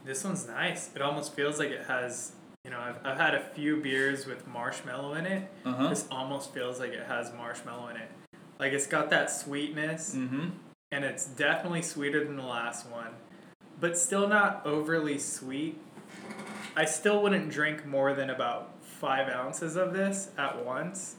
This 0.04 0.24
one's 0.24 0.48
nice. 0.48 0.89
It 0.96 1.01
almost 1.01 1.34
feels 1.34 1.58
like 1.58 1.70
it 1.70 1.86
has, 1.88 2.34
you 2.63 2.72
know, 2.72 2.80
I've, 2.80 2.98
I've 3.06 3.18
had 3.18 3.34
a 3.34 3.39
few 3.39 3.77
beers 3.77 4.25
with 4.25 4.46
marshmallow 4.48 5.13
in 5.15 5.25
it. 5.25 5.50
Uh 5.65 5.74
huh. 5.74 5.88
This 5.89 6.06
almost 6.12 6.54
feels 6.54 6.80
like 6.80 6.92
it 6.92 7.06
has 7.08 7.32
marshmallow 7.34 7.88
in 7.89 7.98
it. 7.98 8.10
Like 8.60 8.74
it's 8.74 8.88
got 8.88 9.10
that 9.10 9.30
sweetness, 9.32 10.15
Mm-hmm. 10.15 10.50
and 10.92 11.06
it's 11.06 11.25
definitely 11.25 11.82
sweeter 11.82 12.24
than 12.24 12.36
the 12.38 12.44
last 12.44 12.88
one, 12.89 13.10
but 13.80 13.98
still 13.98 14.27
not 14.27 14.65
overly 14.65 15.18
sweet. 15.20 15.77
I 16.75 16.86
still 16.86 17.22
wouldn't 17.22 17.50
drink 17.50 17.86
more 17.86 18.13
than 18.13 18.29
about 18.29 18.84
five 18.84 19.29
ounces 19.29 19.75
of 19.75 19.94
this 19.94 20.29
at 20.38 20.65
once, 20.65 21.15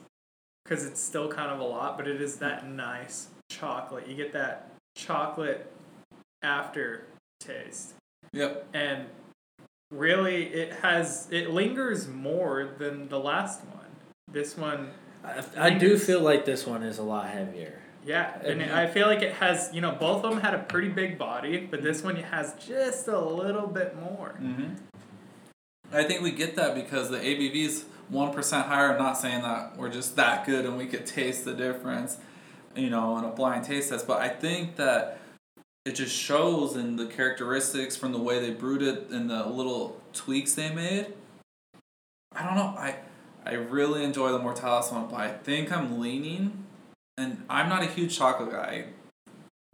because 0.65 0.85
it's 0.85 1.01
still 1.01 1.29
kind 1.29 1.51
of 1.51 1.61
a 1.61 1.65
lot, 1.65 1.97
but 1.97 2.07
it 2.09 2.21
is 2.21 2.37
that 2.37 2.69
nice 2.69 3.29
chocolate. 3.51 4.07
You 4.07 4.17
get 4.17 4.33
that 4.33 4.71
chocolate 4.97 5.71
aftertaste. 6.43 7.95
Yep. 8.33 8.67
and 8.75 9.07
really 9.93 10.45
it 10.47 10.73
has 10.83 11.29
it 11.31 11.51
lingers 11.51 12.09
more 12.09 12.75
than 12.79 13.09
the 13.09 13.21
last 13.21 13.65
one 13.67 13.87
this 14.31 14.57
one 14.59 14.91
I, 15.25 15.45
I 15.57 15.71
do 15.71 15.97
feel 15.97 16.21
like 16.21 16.45
this 16.45 16.67
one 16.67 16.83
is 16.83 16.99
a 16.99 17.05
lot 17.05 17.29
heavier. 17.31 17.81
yeah 18.05 18.37
and 18.45 18.61
And- 18.61 18.73
i 18.73 18.89
feel 18.89 19.07
like 19.07 19.23
it 19.23 19.35
has 19.35 19.71
you 19.73 19.81
know 19.81 19.93
both 19.93 20.25
of 20.25 20.33
them 20.33 20.41
had 20.41 20.55
a 20.55 20.59
pretty 20.59 20.89
big 20.89 21.17
body 21.19 21.67
but 21.71 21.83
this 21.85 22.03
one 22.03 22.17
has 22.17 22.55
just 22.55 23.07
a 23.07 23.19
little 23.21 23.69
bit 23.69 23.95
more 23.99 24.35
Mm-hmm. 24.43 24.75
I 25.97 26.05
think 26.05 26.21
we 26.21 26.31
get 26.31 26.57
that 26.57 26.75
because 26.75 27.09
the 27.09 27.17
ABV 27.19 27.55
is 27.55 27.85
one 28.11 28.33
percent 28.33 28.67
higher. 28.67 28.93
I'm 28.93 28.99
not 28.99 29.17
saying 29.17 29.43
that 29.43 29.79
we're 29.79 29.91
just 29.91 30.15
that 30.17 30.45
good 30.45 30.67
and 30.67 30.77
we 30.77 30.87
could 30.87 31.07
taste 31.07 31.47
the 31.47 31.55
difference, 31.55 32.19
you 32.75 32.91
know, 32.91 33.17
in 33.19 33.25
a 33.25 33.31
blind 33.31 33.65
taste 33.65 33.89
test. 33.89 34.07
But 34.07 34.21
I 34.21 34.29
think 34.29 34.77
that 34.77 35.19
it 35.87 35.95
just 35.95 36.15
shows 36.15 36.77
in 36.77 36.97
the 36.97 37.07
characteristics 37.07 37.97
from 37.97 38.13
the 38.13 38.19
way 38.19 38.41
they 38.41 38.51
brewed 38.51 38.83
it 38.83 39.09
and 39.09 39.31
the 39.31 39.47
little 39.47 39.99
tweaks 40.13 40.55
they 40.55 40.69
made. 40.71 41.15
I 42.35 42.45
don't 42.45 42.57
know. 42.57 42.75
I 42.79 42.97
I 43.47 43.55
really 43.55 44.05
enjoy 44.05 44.33
the 44.33 44.39
Mortalis 44.39 44.93
one, 44.93 45.09
but 45.09 45.21
I 45.21 45.29
think 45.31 45.73
I'm 45.73 45.99
leaning, 45.99 46.65
and 47.17 47.43
I'm 47.49 47.71
not 47.71 47.83
a 47.83 47.87
huge 47.87 48.19
chocolate 48.19 48.51
guy. 48.51 48.87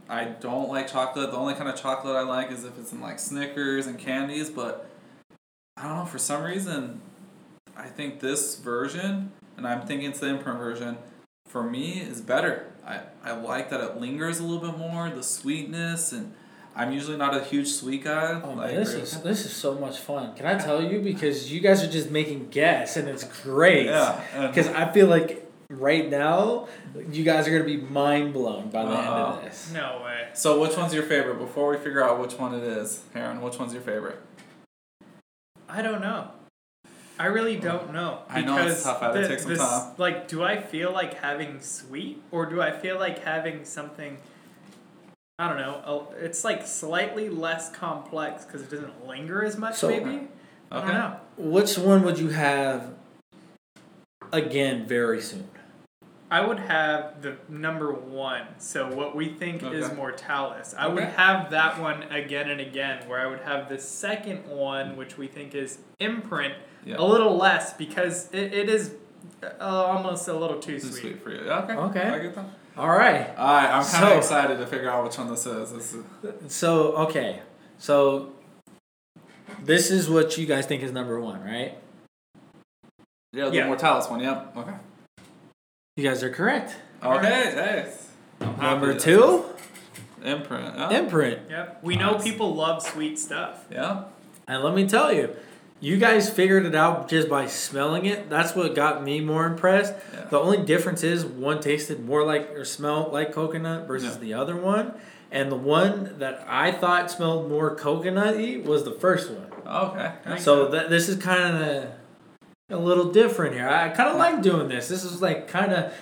I 0.07 0.25
don't 0.25 0.69
like 0.69 0.87
chocolate. 0.87 1.31
The 1.31 1.37
only 1.37 1.55
kind 1.55 1.67
of 1.67 1.75
chocolate 1.75 2.15
I 2.15 2.21
like 2.21 2.49
is 2.49 2.63
if 2.63 2.77
it's 2.79 2.93
in 2.93 3.01
like 3.01 3.19
Snickers 3.19 3.87
and 3.87 3.99
candies, 3.99 4.49
but 4.49 4.89
I 5.77 5.83
don't 5.83 5.97
know, 5.97 6.05
for 6.05 6.19
some 6.19 6.43
reason 6.43 7.01
I 7.75 7.87
think 7.87 8.19
this 8.19 8.57
version, 8.57 9.31
and 9.57 9.67
I'm 9.67 9.81
thinking 9.85 10.09
it's 10.09 10.19
the 10.19 10.27
imprint 10.27 10.59
version, 10.59 10.97
for 11.47 11.63
me 11.63 11.99
is 11.99 12.21
better. 12.21 12.67
I, 12.85 12.99
I 13.23 13.31
like 13.33 13.69
that 13.69 13.81
it 13.81 13.97
lingers 13.99 14.39
a 14.39 14.43
little 14.43 14.69
bit 14.71 14.77
more, 14.77 15.09
the 15.09 15.23
sweetness, 15.23 16.11
and 16.11 16.33
I'm 16.75 16.91
usually 16.91 17.17
not 17.17 17.35
a 17.35 17.43
huge 17.43 17.69
sweet 17.69 18.03
guy. 18.03 18.41
Oh 18.43 18.49
like 18.53 18.71
man, 18.71 18.75
this 18.75 18.93
is 18.93 19.21
this 19.21 19.45
is 19.45 19.53
so 19.53 19.75
much 19.75 19.99
fun. 19.99 20.35
Can 20.35 20.45
I 20.45 20.57
tell 20.57 20.83
you 20.83 20.99
because 20.99 21.51
you 21.51 21.59
guys 21.59 21.83
are 21.83 21.89
just 21.89 22.09
making 22.09 22.49
guess 22.49 22.97
and 22.97 23.07
it's 23.07 23.23
great. 23.43 23.85
yeah, 23.85 24.47
Because 24.47 24.67
I 24.67 24.91
feel 24.91 25.07
like 25.07 25.49
right 25.69 26.09
now 26.09 26.67
you 27.11 27.23
guys 27.23 27.47
are 27.47 27.51
gonna 27.51 27.63
be 27.63 27.77
mind 27.77 28.33
blown 28.33 28.69
by 28.69 28.83
the 28.83 28.89
end 28.89 28.97
Uh-oh. 28.97 29.13
of 29.13 29.33
uh-huh. 29.37 29.41
this. 29.45 29.71
no 29.73 30.01
way 30.03 30.27
so 30.33 30.59
which 30.59 30.75
one's 30.77 30.93
your 30.93 31.03
favorite? 31.03 31.37
Before 31.39 31.69
we 31.71 31.77
figure 31.77 32.03
out 32.03 32.19
which 32.19 32.33
one 32.33 32.53
it 32.55 32.63
is, 32.63 33.01
Aaron, 33.15 33.39
which 33.41 33.57
one's 33.59 33.73
your 33.73 33.81
favorite? 33.83 34.19
I 35.73 35.81
don't 35.81 36.01
know 36.01 36.29
i 37.19 37.25
really 37.25 37.57
don't 37.57 37.91
know 37.93 38.19
I 38.29 38.41
know 38.41 38.57
it's 38.67 38.83
tough. 38.83 39.01
I 39.01 39.05
had 39.07 39.13
to 39.13 39.21
the- 39.21 39.27
take 39.27 39.39
some 39.39 39.49
this- 39.49 39.59
time. 39.59 39.91
like 39.97 40.27
do 40.27 40.43
i 40.43 40.55
feel 40.61 40.91
like 40.91 41.15
having 41.15 41.59
sweet 41.61 42.21
or 42.31 42.45
do 42.45 42.61
i 42.61 42.71
feel 42.71 42.97
like 42.99 43.17
having 43.23 43.65
something 43.65 44.17
I 45.39 45.47
don't 45.49 45.57
know. 45.57 46.13
It's 46.19 46.43
like 46.43 46.65
slightly 46.67 47.27
less 47.27 47.71
complex 47.71 48.45
because 48.45 48.61
it 48.61 48.69
doesn't 48.69 49.07
linger 49.07 49.43
as 49.43 49.57
much. 49.57 49.75
So- 49.75 49.89
maybe 49.89 50.27
I 50.71 50.75
don't 50.79 50.83
Okay. 50.89 50.93
know. 50.93 51.17
Which 51.37 51.75
one 51.75 52.03
would 52.03 52.19
you 52.19 52.29
have 52.29 52.93
again 54.31 54.85
very 54.85 55.19
soon? 55.21 55.47
I 56.31 56.41
would 56.45 56.59
have 56.59 57.21
the 57.21 57.37
number 57.47 57.91
one. 57.93 58.43
So 58.57 58.91
what 58.95 59.15
we 59.15 59.29
think 59.29 59.61
is 59.61 59.85
Okay. 59.85 59.95
Mortalis. 59.95 60.73
I 60.77 60.87
would 60.87 61.03
have 61.03 61.51
that 61.51 61.79
one 61.79 62.03
again 62.03 62.49
and 62.49 62.59
again. 62.59 63.07
Where 63.07 63.19
I 63.19 63.27
would 63.27 63.41
have 63.41 63.69
the 63.69 63.77
second 63.79 64.47
one, 64.47 64.95
which 64.95 65.17
we 65.17 65.27
think 65.27 65.53
is 65.53 65.77
Imprint, 65.99 66.55
Yeah. 66.85 66.95
a 66.97 67.03
little 67.03 67.37
less 67.37 67.73
because 67.73 68.29
it, 68.31 68.51
it 68.53 68.69
is 68.69 68.95
uh, 69.43 69.53
almost 69.61 70.27
a 70.27 70.33
little 70.33 70.59
too 70.59 70.79
Too 70.79 70.87
sweet. 70.87 71.01
sweet 71.01 71.21
for 71.23 71.29
you. 71.29 71.41
Okay. 71.41 71.73
Okay. 71.73 72.01
I 72.09 72.19
get 72.19 72.35
that. 72.35 72.45
All 72.77 72.89
right. 72.89 73.29
Alright, 73.37 73.69
I'm 73.69 73.83
kind 73.85 74.03
of 74.05 74.09
So- 74.09 74.17
excited 74.17 74.57
to 74.57 74.65
figure 74.65 74.89
out 74.89 75.03
which 75.03 75.17
one 75.17 75.29
this 75.29 75.45
is. 75.45 75.71
This 75.71 75.93
is 75.93 76.03
So 76.51 76.93
okay, 76.93 77.41
so 77.77 78.31
this 79.63 79.91
is 79.91 80.09
what 80.09 80.35
you 80.37 80.47
guys 80.47 80.65
think 80.65 80.81
is 80.81 80.91
number 80.91 81.19
one, 81.19 81.43
right? 81.43 81.77
yeah, 83.31 83.49
the 83.49 83.55
Yeah. 83.57 83.67
Mortalis 83.67 84.09
one. 84.09 84.19
Yep. 84.21 84.57
Okay. 84.57 84.73
You 85.95 86.03
guys 86.03 86.23
are 86.23 86.29
correct. 86.31 86.75
Oh, 87.03 87.17
okay. 87.17 87.27
Hey. 87.27 87.93
I'm 88.41 88.57
Number 88.59 88.93
that- 88.93 88.99
two, 89.01 89.45
Imprint. 90.23 90.75
Yeah. 90.75 90.89
imprint. 90.89 91.39
Yep. 91.51 91.79
We 91.83 91.97
know 91.97 92.13
Nice. 92.13 92.23
people 92.23 92.55
love 92.55 92.81
sweet 92.81 93.19
stuff. 93.19 93.65
yeah. 93.69 94.05
And 94.47 94.63
let 94.63 94.73
me 94.73 94.87
tell 94.87 95.13
you, 95.13 95.35
you 95.79 95.97
guys 95.97 96.31
figured 96.31 96.65
it 96.65 96.73
out 96.73 97.09
just 97.09 97.29
by 97.29 97.45
smelling 97.45 98.05
it. 98.07 98.27
That's 98.29 98.55
what 98.55 98.73
got 98.73 99.03
me 99.03 99.21
more 99.21 99.45
impressed. 99.45 99.93
Yeah. 100.13 100.25
The 100.31 100.39
only 100.39 100.57
difference 100.63 101.03
is 101.03 101.25
one 101.25 101.59
tasted 101.59 102.03
more 102.03 102.25
like 102.25 102.49
or 102.55 102.65
smelled 102.65 103.13
like 103.13 103.31
coconut 103.31 103.87
versus 103.87 104.15
Yeah. 104.15 104.21
the 104.21 104.33
other 104.33 104.55
one. 104.55 104.93
And 105.31 105.51
the 105.51 105.55
one 105.57 106.15
that 106.17 106.43
I 106.49 106.71
thought 106.71 107.11
smelled 107.11 107.49
more 107.49 107.75
coconutty 107.75 108.63
was 108.65 108.83
the 108.83 108.91
first 108.91 109.29
one. 109.29 109.45
Okay. 109.67 110.11
Nice. 110.25 110.43
So 110.43 110.69
that 110.69 110.89
this 110.89 111.07
is 111.07 111.17
kind 111.23 111.55
of 111.63 111.85
a 112.73 112.77
little 112.79 113.11
different 113.11 113.53
here. 113.55 113.67
I 113.69 113.89
kind 113.89 114.09
of 114.09 114.17
like 114.17 114.41
doing 114.41 114.67
this. 114.67 114.87
This 114.87 115.03
is 115.03 115.21
like 115.21 115.47
kind 115.47 115.71
of 115.73 115.93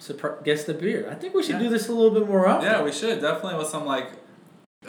surpri- 0.00 0.42
guess 0.44 0.64
the 0.64 0.74
beer. 0.74 1.08
I 1.10 1.14
think 1.14 1.34
we 1.34 1.42
should 1.42 1.56
Yeah. 1.56 1.60
do 1.60 1.68
this 1.70 1.88
a 1.88 1.92
little 1.92 2.10
bit 2.18 2.28
more 2.28 2.46
often. 2.46 2.66
Yeah, 2.70 2.82
we 2.82 2.92
should 2.92 3.20
definitely 3.20 3.58
with 3.58 3.68
some 3.68 3.86
like. 3.86 4.08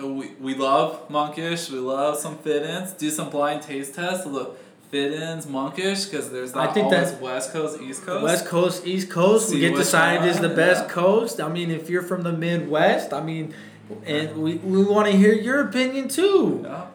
uh, 0.01 0.07
We, 0.07 0.31
we 0.39 0.55
love 0.55 1.09
monkish. 1.09 1.69
We 1.69 1.79
love 1.79 2.17
some 2.17 2.37
fit-ins. 2.37 2.91
Do 2.93 3.09
some 3.09 3.29
blind 3.29 3.61
taste 3.61 3.95
tests 3.95 4.23
the 4.25 4.51
fit-ins 4.89 5.47
monkish 5.47 6.05
because 6.05 6.31
there's 6.31 6.53
I 6.53 6.67
think 6.67 6.85
always 6.87 7.11
that- 7.11 7.21
West 7.21 7.51
Coast, 7.53 7.81
East 7.81 8.05
Coast. 8.05 8.23
West 8.23 8.45
Coast, 8.45 8.85
East 8.87 9.09
Coast. 9.09 9.49
See 9.49 9.55
we 9.55 9.61
get 9.61 9.75
decided 9.75 10.27
is 10.27 10.39
the 10.39 10.49
best 10.49 10.83
yeah. 10.85 10.89
coast. 10.89 11.39
I 11.41 11.47
mean, 11.49 11.71
if 11.71 11.89
you're 11.89 12.01
from 12.03 12.23
the 12.23 12.33
Midwest, 12.33 13.13
I 13.13 13.21
mean, 13.21 13.53
and 14.05 14.37
we, 14.37 14.55
we 14.55 14.83
want 14.83 15.09
to 15.11 15.15
hear 15.17 15.33
your 15.33 15.61
opinion 15.67 16.07
too. 16.07 16.61
Yeah. 16.63 16.85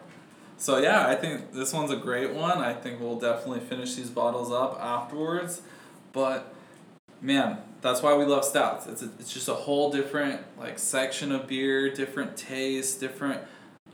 So 0.57 0.79
yeah, 0.79 1.07
I 1.07 1.15
think 1.15 1.53
this 1.53 1.71
one's 1.71 1.91
a 1.91 1.95
great 1.95 2.33
one. 2.33 2.57
I 2.57 2.73
think 2.73 2.99
we'll 2.99 3.19
definitely 3.19 3.59
finish 3.59 3.95
these 3.95 4.09
bottles 4.09 4.51
up 4.51 4.79
afterwards. 4.81 5.61
But 6.13 6.53
man, 7.21 7.59
that's 7.81 8.01
why 8.01 8.15
we 8.15 8.25
love 8.25 8.43
stouts. 8.43 8.87
It's 8.87 9.03
a, 9.03 9.09
it's 9.19 9.31
just 9.31 9.47
a 9.47 9.53
whole 9.53 9.91
different 9.91 10.41
like 10.57 10.79
section 10.79 11.31
of 11.31 11.47
beer, 11.47 11.93
different 11.93 12.35
tastes, 12.35 12.97
different 12.97 13.41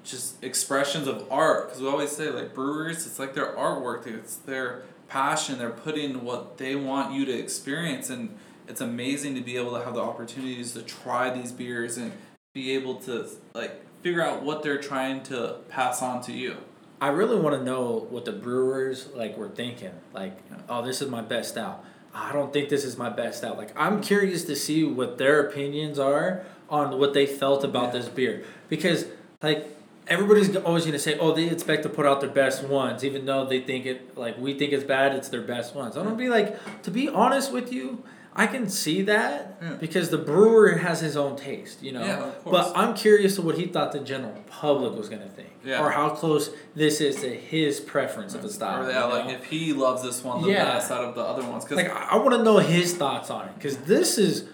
just 0.04 0.42
expressions 0.44 1.08
of 1.08 1.28
art. 1.30 1.68
Because 1.68 1.82
we 1.82 1.88
always 1.88 2.12
say 2.12 2.30
like 2.30 2.54
brewers, 2.54 3.06
it's 3.06 3.20
like 3.20 3.34
their 3.34 3.54
artwork. 3.56 4.08
It's 4.08 4.38
their 4.38 4.84
passion. 5.10 5.60
They're 5.60 5.70
putting 5.70 6.24
what 6.24 6.58
they 6.58 6.76
want 6.76 7.14
you 7.14 7.26
to 7.26 7.34
experience, 7.34 8.10
and 8.10 8.38
it's 8.68 8.82
amazing 8.82 9.36
to 9.36 9.42
be 9.42 9.58
able 9.58 9.78
to 9.78 9.84
have 9.84 9.96
the 9.96 10.02
opportunities 10.02 10.74
to 10.74 10.82
try 10.82 11.30
these 11.30 11.52
beers 11.52 11.98
and 11.98 12.14
be 12.54 12.72
able 12.72 12.96
to 12.96 13.28
like 13.54 13.84
figure 14.04 14.22
out 14.22 14.44
what 14.44 14.62
they're 14.62 14.78
trying 14.82 15.24
to 15.24 15.56
pass 15.70 16.02
on 16.02 16.22
to 16.24 16.34
you. 16.34 16.58
I 17.02 17.08
really 17.08 17.40
want 17.40 17.56
to 17.58 17.64
know 17.64 18.06
what 18.10 18.26
the 18.26 18.32
brewers 18.32 19.08
like 19.16 19.38
were 19.38 19.50
thinking. 19.50 19.92
Like, 20.14 20.38
oh, 20.70 20.86
this 20.86 21.02
is 21.02 21.10
my 21.10 21.22
best 21.22 21.50
stout. 21.52 21.84
I 22.14 22.32
don't 22.32 22.54
think 22.54 22.70
this 22.70 22.86
is 22.86 22.98
my 22.98 23.10
best 23.10 23.40
stout. 23.40 23.58
Like, 23.58 23.72
I'm 23.76 24.02
curious 24.02 24.44
to 24.46 24.56
see 24.56 24.84
what 24.84 25.18
their 25.18 25.40
opinions 25.48 25.98
are 25.98 26.46
on 26.70 27.00
what 27.00 27.14
they 27.14 27.26
felt 27.26 27.64
about 27.64 27.86
Yeah. 27.86 28.00
this 28.00 28.10
beer 28.10 28.44
because 28.70 29.06
like 29.42 29.68
everybody's 30.08 30.56
always 30.58 30.86
gonna 30.86 31.00
say, 31.00 31.18
oh, 31.20 31.34
they 31.34 31.50
expect 31.50 31.84
to 31.84 31.90
put 31.90 32.06
out 32.06 32.20
their 32.22 32.30
best 32.30 32.64
ones, 32.64 33.04
even 33.04 33.26
though 33.26 33.46
they 33.46 33.62
think 33.62 33.86
it 33.86 34.18
like 34.18 34.38
we 34.38 34.54
think 34.58 34.74
it's 34.74 34.84
bad. 34.84 35.14
It's 35.16 35.30
their 35.30 35.42
best 35.42 35.76
ones. 35.76 35.96
I'm 35.98 36.04
gonna 36.04 36.16
be 36.16 36.30
like, 36.30 36.58
to 36.84 36.92
be 36.92 37.08
honest 37.10 37.52
with 37.52 37.72
you, 37.74 38.04
I 38.36 38.48
can 38.48 38.68
see 38.68 39.04
that 39.04 39.58
Yeah. 39.62 39.74
because 39.80 40.10
the 40.10 40.18
brewer 40.18 40.72
has 40.78 41.02
his 41.02 41.16
own 41.16 41.36
taste, 41.36 41.84
you 41.84 41.92
know. 41.92 42.04
Yeah, 42.04 42.24
of 42.26 42.44
course. 42.44 42.68
But 42.68 42.78
I'm 42.78 42.94
curious 42.96 43.36
to 43.36 43.42
what 43.44 43.56
he 43.60 43.68
thought 43.68 43.92
the 43.92 44.00
general 44.00 44.34
public 44.48 44.98
was 44.98 45.08
gonna 45.08 45.28
think, 45.30 45.50
Yeah. 45.64 45.82
or 45.84 45.92
how 45.92 46.10
close 46.10 46.50
this 46.76 47.00
is 47.00 47.18
to 47.22 47.30
his 47.30 47.80
preference 47.80 48.34
of 48.34 48.44
a 48.44 48.50
style. 48.50 48.86
Or 48.86 48.90
yeah, 48.90 49.06
you 49.08 49.14
like 49.14 49.26
know? 49.26 49.32
if 49.34 49.44
he 49.46 49.72
loves 49.74 50.02
this 50.02 50.24
one 50.24 50.42
the 50.42 50.50
Yeah. 50.50 50.64
best 50.66 50.90
out 50.92 51.04
of 51.04 51.14
the 51.16 51.22
other 51.22 51.44
ones, 51.44 51.64
because 51.64 51.78
like 51.78 51.96
I, 51.96 52.10
I 52.12 52.16
want 52.18 52.32
to 52.34 52.44
know 52.44 52.58
his 52.58 52.96
thoughts 52.96 53.30
on 53.30 53.46
it 53.46 53.52
because 53.56 53.78
this 53.78 54.18
is 54.18 54.46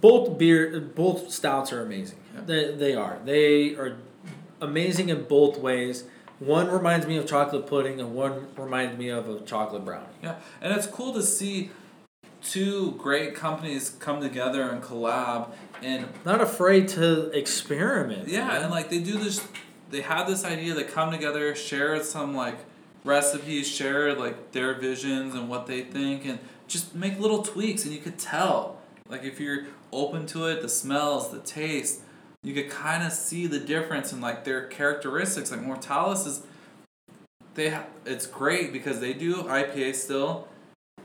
both 0.00 0.38
beer, 0.38 0.80
both 0.80 1.30
stouts 1.30 1.72
are 1.72 1.82
amazing. 1.82 2.18
They 2.46 2.72
they 2.74 2.94
are 2.94 3.18
they 3.24 3.74
are 3.74 3.96
amazing 4.60 5.08
in 5.08 5.24
both 5.24 5.58
ways. 5.58 6.04
One 6.40 6.68
reminds 6.70 7.06
me 7.06 7.16
of 7.16 7.26
chocolate 7.26 7.66
pudding, 7.66 8.00
and 8.00 8.14
one 8.14 8.46
reminds 8.56 8.96
me 8.96 9.08
of 9.08 9.28
a 9.28 9.40
chocolate 9.40 9.84
brownie. 9.84 10.06
Yeah, 10.22 10.36
and 10.62 10.72
it's 10.72 10.86
cool 10.86 11.12
to 11.14 11.22
see 11.22 11.70
two 12.42 12.92
great 12.92 13.34
companies 13.34 13.90
come 13.98 14.20
together 14.20 14.62
and 14.62 14.82
collab 14.82 15.48
and 15.82 16.06
Not 16.24 16.40
afraid 16.40 16.88
to 16.88 17.30
experiment. 17.36 18.28
yeah, 18.28 18.46
man. 18.48 18.62
and 18.62 18.70
like 18.70 18.90
they 18.90 19.00
do 19.00 19.18
this 19.18 19.46
they 19.90 20.02
have 20.02 20.26
this 20.26 20.44
idea 20.44 20.74
they 20.74 20.84
come 20.84 21.10
together, 21.10 21.54
share 21.54 22.02
some 22.04 22.34
like 22.34 22.58
recipes, 23.04 23.66
share 23.66 24.14
like 24.14 24.52
their 24.52 24.74
visions 24.74 25.34
and 25.34 25.48
what 25.48 25.66
they 25.66 25.80
think 25.82 26.26
and 26.26 26.38
just 26.66 26.94
make 26.94 27.18
little 27.18 27.42
tweaks 27.42 27.84
and 27.84 27.94
you 27.94 28.00
could 28.00 28.18
tell. 28.18 28.78
Like 29.08 29.24
if 29.24 29.40
you're 29.40 29.64
open 29.90 30.26
to 30.26 30.44
it, 30.46 30.60
the 30.60 30.68
smells, 30.68 31.30
the 31.30 31.38
taste, 31.38 32.02
you 32.42 32.52
could 32.52 32.68
kind 32.68 33.02
of 33.02 33.12
see 33.12 33.46
the 33.46 33.58
difference 33.58 34.12
in 34.12 34.20
like 34.20 34.44
their 34.44 34.66
characteristics. 34.66 35.50
Like 35.50 35.62
Mortalis 35.62 36.26
is 36.26 36.42
they 37.54 37.70
ha- 37.70 37.86
it's 38.04 38.26
great 38.26 38.72
because 38.72 39.00
they 39.00 39.14
do 39.14 39.44
IPA 39.44 39.94
still, 39.94 40.46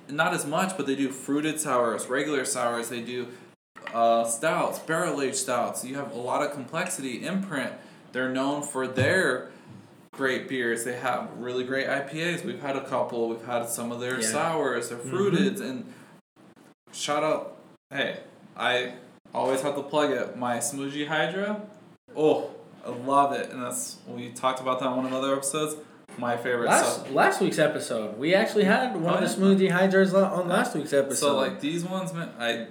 not 0.09 0.33
as 0.33 0.45
much, 0.45 0.75
but 0.77 0.85
they 0.87 0.95
do 0.95 1.09
fruited 1.09 1.59
sours, 1.59 2.07
regular 2.07 2.45
sours. 2.45 2.89
They 2.89 3.01
do 3.01 3.27
uh, 3.93 4.25
stouts, 4.25 4.79
barrel 4.79 5.21
aged 5.21 5.35
stouts. 5.35 5.83
You 5.85 5.95
have 5.95 6.11
a 6.11 6.17
lot 6.17 6.41
of 6.41 6.51
complexity. 6.53 7.25
Imprint, 7.25 7.71
they're 8.11 8.29
known 8.29 8.63
for 8.63 8.87
their 8.87 9.51
great 10.13 10.47
beers. 10.47 10.83
They 10.83 10.97
have 10.97 11.29
really 11.37 11.63
great 11.63 11.87
IPAs. 11.87 12.43
We've 12.43 12.61
had 12.61 12.75
a 12.75 12.83
couple. 12.85 13.29
We've 13.29 13.45
had 13.45 13.67
some 13.69 13.91
of 13.91 13.99
their 13.99 14.19
Yeah. 14.19 14.27
sours, 14.27 14.89
their 14.89 14.97
fruited, 14.99 15.59
and 15.59 15.91
shout 16.91 17.23
out. 17.23 17.57
Hey, 17.89 18.19
I 18.55 18.93
always 19.33 19.61
have 19.61 19.75
to 19.75 19.83
plug 19.83 20.11
it. 20.11 20.37
My 20.37 20.57
smoothie 20.57 21.07
Hydra. 21.07 21.61
Oh, 22.15 22.51
I 22.85 22.89
love 22.89 23.31
it, 23.33 23.49
and 23.51 23.61
that's 23.63 23.97
we 24.07 24.29
talked 24.31 24.59
about 24.59 24.79
that 24.79 24.87
on 24.87 24.97
one 24.97 25.05
of 25.05 25.11
the 25.11 25.17
other 25.17 25.35
episodes. 25.35 25.75
My 26.17 26.37
favorite. 26.37 26.67
Last 26.67 27.09
last 27.11 27.41
week's 27.41 27.59
episode, 27.59 28.17
we 28.17 28.35
actually 28.35 28.65
had 28.65 28.95
one 28.95 29.13
Oh, 29.15 29.17
of 29.17 29.21
the 29.21 29.27
oh, 29.27 29.39
smoothie 29.55 29.71
hydras 29.71 30.13
on 30.13 30.47
last 30.47 30.75
week's 30.75 30.93
episode. 30.93 31.15
so 31.27 31.37
like 31.37 31.59
these 31.59 31.83
ones, 31.83 32.13
man. 32.13 32.29
I. 32.39 32.67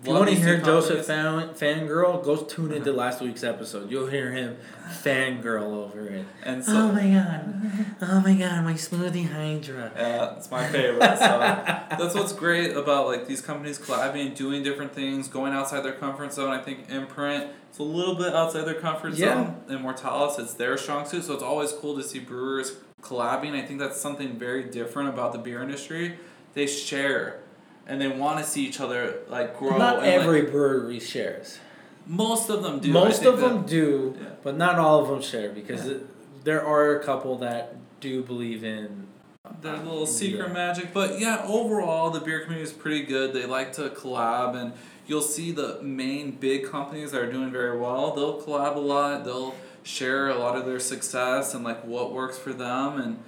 If 0.00 0.08
you 0.08 0.14
want 0.14 0.28
to 0.28 0.34
hear 0.36 0.60
Joseph 0.60 1.06
fan 1.06 1.50
fangirl, 1.50 2.22
go 2.22 2.36
tune 2.36 2.72
into 2.72 2.90
uh-huh. 2.90 2.98
last 2.98 3.20
week's 3.22 3.42
episode. 3.42 3.90
You'll 3.90 4.06
hear 4.06 4.32
him 4.32 4.56
fangirl 5.02 5.62
over 5.62 6.06
it. 6.06 6.26
and 6.42 6.62
oh 6.62 6.64
so 6.64 6.76
oh 6.76 6.92
my 6.92 7.10
god! 7.10 7.96
Oh 8.02 8.20
my 8.20 8.34
god! 8.34 8.64
My 8.64 8.74
smoothie 8.74 9.30
hydra. 9.30 9.92
Yeah, 9.96 10.36
it's 10.36 10.50
my 10.50 10.66
favorite. 10.68 11.00
So 11.18 11.38
that's 11.98 12.14
what's 12.14 12.32
great 12.32 12.76
about 12.76 13.06
like 13.06 13.26
these 13.26 13.40
companies 13.40 13.78
collabing, 13.78 14.34
doing 14.34 14.62
different 14.62 14.92
things, 14.94 15.28
going 15.28 15.52
outside 15.52 15.82
their 15.84 15.92
comfort 15.92 16.32
zone. 16.32 16.50
I 16.50 16.62
think 16.62 16.90
Imprint 16.90 17.50
it's 17.74 17.80
a 17.80 17.82
little 17.82 18.14
bit 18.14 18.32
outside 18.32 18.66
their 18.66 18.80
comfort 18.80 19.14
Yeah. 19.14 19.34
zone. 19.34 19.56
Immortalis, 19.68 20.38
it's 20.38 20.54
their 20.54 20.76
strong 20.78 21.06
suit. 21.06 21.24
So 21.24 21.34
it's 21.34 21.42
always 21.42 21.72
cool 21.72 21.96
to 21.96 22.04
see 22.04 22.20
brewers 22.20 22.76
collabing. 23.02 23.60
I 23.60 23.66
think 23.66 23.80
that's 23.80 24.00
something 24.00 24.38
very 24.38 24.62
different 24.62 25.08
about 25.08 25.32
the 25.32 25.38
beer 25.38 25.60
industry. 25.60 26.16
They 26.52 26.68
share, 26.68 27.40
and 27.86 28.00
they 28.00 28.08
want 28.08 28.38
to 28.38 28.44
see 28.44 28.64
each 28.66 28.80
other 28.80 29.18
like 29.28 29.58
grow. 29.58 29.76
Not 29.76 29.96
and, 29.98 30.06
like, 30.06 30.14
every 30.14 30.42
brewery 30.42 31.00
shares. 31.00 31.58
most 32.06 32.50
of 32.50 32.62
them 32.62 32.80
do. 32.80 32.92
Most 32.92 33.24
of 33.24 33.38
that- 33.40 33.48
them 33.48 33.64
do, 33.66 34.14
Yeah. 34.20 34.28
but 34.42 34.56
not 34.56 34.78
all 34.78 35.00
of 35.02 35.08
them 35.08 35.22
share 35.22 35.50
because 35.50 35.86
it, 35.86 36.06
there 36.44 36.64
are 36.64 36.96
a 36.96 37.02
couple 37.02 37.36
that 37.38 37.76
do 38.00 38.22
believe 38.22 38.62
in. 38.64 39.06
Um, 39.46 39.56
their 39.62 39.76
little 39.76 40.06
secret 40.06 40.48
Yeah. 40.48 40.52
magic. 40.52 40.92
But 40.94 41.18
yeah, 41.20 41.44
overall, 41.46 42.10
the 42.10 42.20
beer 42.20 42.40
community 42.40 42.68
is 42.70 42.72
pretty 42.76 43.02
good. 43.04 43.32
They 43.32 43.46
like 43.46 43.72
to 43.74 43.88
collab, 43.90 44.54
and 44.54 44.72
you'll 45.06 45.20
see 45.22 45.52
the 45.52 45.78
main 45.82 46.32
big 46.32 46.70
companies 46.70 47.12
that 47.12 47.20
are 47.22 47.30
doing 47.32 47.50
very 47.50 47.78
well. 47.78 48.12
They'll 48.14 48.40
collab 48.40 48.76
a 48.76 48.80
lot. 48.80 49.24
They'll 49.24 49.54
share 49.82 50.28
a 50.30 50.38
lot 50.38 50.56
of 50.56 50.64
their 50.64 50.80
success 50.80 51.52
and 51.54 51.62
like 51.62 51.84
what 51.84 52.12
works 52.12 52.38
for 52.38 52.52
them, 52.54 52.98
and 53.00 53.18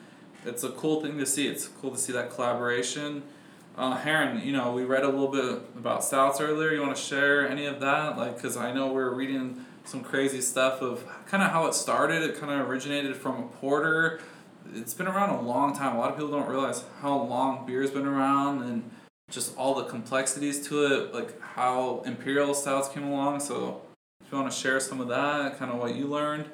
it's 0.47 0.65
a 0.65 0.71
cool 0.71 1.03
thing 1.03 1.19
to 1.19 1.27
see. 1.27 1.47
It's 1.49 1.69
cool 1.69 1.91
to 1.91 1.99
see 1.99 2.13
that 2.15 2.31
collaboration. 2.31 3.23
Uh, 3.77 3.95
Heron, 3.95 4.41
you 4.41 4.53
know, 4.53 4.73
we 4.73 4.85
read 4.85 5.03
a 5.03 5.09
little 5.09 5.29
bit 5.29 5.63
about 5.77 6.03
stouts 6.03 6.41
earlier. 6.41 6.73
You 6.73 6.81
want 6.81 6.97
to 6.97 7.03
share 7.03 7.47
any 7.47 7.67
of 7.67 7.79
that? 7.81 8.17
Like, 8.17 8.37
because 8.37 8.57
I 8.57 8.73
know 8.73 8.91
we're 8.91 9.13
reading 9.13 9.67
some 9.85 10.03
crazy 10.03 10.41
stuff 10.41 10.81
of 10.81 11.07
kind 11.27 11.43
of 11.43 11.51
how 11.51 11.67
it 11.67 11.75
started. 11.75 12.23
It 12.23 12.41
kind 12.41 12.51
of 12.59 12.67
originated 12.67 13.17
from 13.17 13.45
a 13.45 13.47
porter. 13.47 14.21
It's 14.75 14.95
been 14.95 15.07
around 15.07 15.31
a 15.31 15.43
long 15.43 15.77
time. 15.77 15.95
A 15.95 15.99
lot 15.99 16.11
of 16.11 16.17
people 16.17 16.31
don't 16.31 16.49
realize 16.49 16.85
how 17.03 17.21
long 17.21 17.67
beer's 17.67 17.91
been 17.91 18.07
around 18.07 18.63
and 18.63 18.91
just 19.31 19.55
all 19.59 19.75
the 19.75 19.85
complexities 19.85 20.67
to 20.69 20.87
it, 20.87 21.15
like 21.15 21.41
how 21.43 22.03
imperial 22.07 22.55
stouts 22.55 22.89
came 22.89 23.05
along. 23.05 23.41
So, 23.41 23.83
if 24.25 24.33
you 24.33 24.39
want 24.39 24.51
to 24.51 24.57
share 24.57 24.81
some 24.81 25.01
of 25.01 25.09
that, 25.09 25.59
kind 25.59 25.71
of 25.71 25.79
what 25.79 25.95
you 25.95 26.07
learned. 26.07 26.47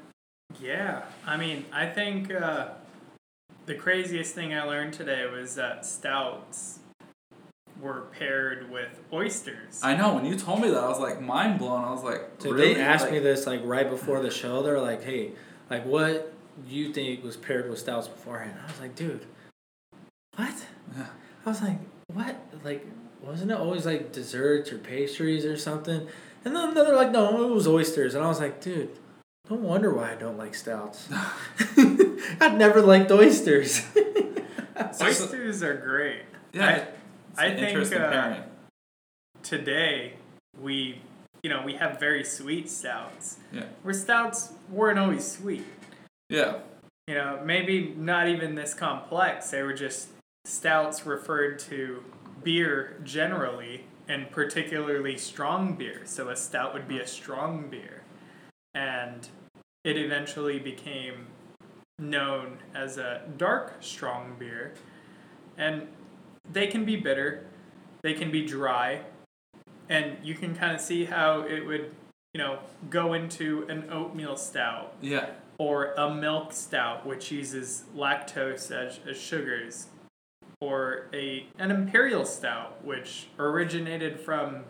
Yeah, 0.60 1.02
I 1.24 1.36
mean, 1.36 1.66
I 1.72 1.86
think 1.86 2.34
uh, 2.34 2.70
the 3.66 3.74
craziest 3.74 4.34
thing 4.34 4.52
I 4.52 4.64
learned 4.64 4.94
today 4.94 5.24
was 5.30 5.54
that 5.54 5.86
stouts 5.86 6.80
were 7.82 8.02
paired 8.16 8.70
with 8.70 9.00
oysters. 9.12 9.80
I 9.82 9.96
know 9.96 10.14
when 10.14 10.24
you 10.24 10.36
told 10.36 10.60
me 10.62 10.70
that, 10.70 10.82
I 10.82 10.88
was 10.88 11.00
like 11.00 11.20
mind 11.20 11.58
blown. 11.58 11.84
I 11.84 11.90
was 11.90 12.04
like, 12.04 12.22
So 12.38 12.52
really? 12.52 12.74
they 12.74 12.80
asked 12.80 13.04
Like, 13.04 13.14
me 13.14 13.18
this 13.18 13.44
like 13.46 13.60
right 13.64 13.90
before 13.90 14.20
the 14.20 14.30
show. 14.30 14.62
They're 14.62 14.80
like, 14.80 15.02
"Hey, 15.02 15.32
like 15.68 15.84
what 15.84 16.32
do 16.68 16.74
you 16.74 16.92
think 16.92 17.24
was 17.24 17.36
paired 17.36 17.68
with 17.68 17.80
stouts 17.80 18.06
beforehand?" 18.06 18.54
I 18.62 18.70
was 18.70 18.80
like, 18.80 18.94
"Dude, 18.94 19.26
what?" 20.36 20.54
Yeah. 20.96 21.06
I 21.44 21.48
was 21.48 21.60
like, 21.60 21.78
"What? 22.12 22.36
Like, 22.62 22.86
wasn't 23.20 23.50
it 23.50 23.56
always 23.58 23.84
like 23.84 24.12
desserts 24.12 24.70
or 24.72 24.78
pastries 24.78 25.44
or 25.44 25.56
something?" 25.56 26.06
And 26.44 26.54
then 26.56 26.74
they're 26.74 26.94
like, 26.94 27.10
"No, 27.10 27.44
it 27.50 27.52
was 27.52 27.66
oysters." 27.66 28.14
And 28.14 28.24
I 28.24 28.28
was 28.28 28.38
like, 28.40 28.60
"Dude." 28.60 28.90
No 29.50 29.56
wonder 29.56 29.92
why 29.92 30.12
I 30.12 30.14
don't 30.14 30.38
like 30.38 30.54
stouts. 30.54 31.08
I'd 32.40 32.56
never 32.56 32.80
liked 32.80 33.10
oysters. 33.10 33.82
oysters 35.02 35.62
are 35.64 35.74
great. 35.74 36.22
Yeah, 36.52 36.68
I- 36.68 36.86
I 37.36 37.50
think, 37.54 37.92
uh. 37.92 38.36
Today, 39.42 40.14
we, 40.60 41.00
you 41.42 41.50
know, 41.50 41.62
we 41.64 41.74
have 41.74 41.98
very 41.98 42.24
sweet 42.24 42.70
stouts. 42.70 43.38
Yeah. 43.52 43.64
Where 43.82 43.94
stouts 43.94 44.52
weren't 44.70 44.98
always 44.98 45.30
sweet. 45.30 45.64
Yeah, 46.28 46.58
You 47.06 47.14
know, 47.14 47.40
maybe 47.44 47.94
not 47.96 48.28
even 48.28 48.54
this 48.54 48.72
complex. 48.72 49.50
They 49.50 49.62
were 49.62 49.74
just 49.74 50.08
stouts 50.44 51.04
referred 51.04 51.58
to 51.60 52.02
beer 52.42 53.00
generally, 53.04 53.84
and 54.08 54.30
particularly 54.30 55.18
strong 55.18 55.74
beer. 55.74 56.02
So 56.04 56.28
a 56.28 56.36
stout 56.36 56.72
would 56.74 56.88
be 56.88 57.00
a 57.00 57.06
strong 57.06 57.68
beer. 57.68 58.02
And 58.74 59.28
it 59.84 59.96
eventually 59.96 60.58
became 60.58 61.26
known 61.98 62.58
as 62.74 62.98
a 62.98 63.22
dark 63.36 63.76
strong 63.80 64.36
beer. 64.38 64.74
And 65.58 65.88
they 66.50 66.66
can 66.66 66.84
be 66.84 66.96
bitter, 66.96 67.46
they 68.02 68.14
can 68.14 68.30
be 68.30 68.44
dry, 68.44 69.02
and 69.88 70.16
you 70.22 70.34
can 70.34 70.54
kind 70.54 70.74
of 70.74 70.80
see 70.80 71.04
how 71.04 71.42
it 71.42 71.66
would, 71.66 71.92
you 72.34 72.38
know, 72.38 72.58
go 72.90 73.12
into 73.12 73.66
an 73.68 73.88
oatmeal 73.90 74.36
stout 74.36 74.94
yeah, 75.00 75.30
or 75.58 75.92
a 75.94 76.12
milk 76.14 76.52
stout 76.52 77.06
which 77.06 77.30
uses 77.30 77.84
lactose 77.96 78.70
as, 78.70 79.00
as 79.08 79.20
sugars 79.20 79.86
or 80.60 81.08
a 81.12 81.46
an 81.58 81.70
imperial 81.70 82.24
stout 82.24 82.84
which 82.84 83.28
originated 83.38 84.18
from 84.18 84.64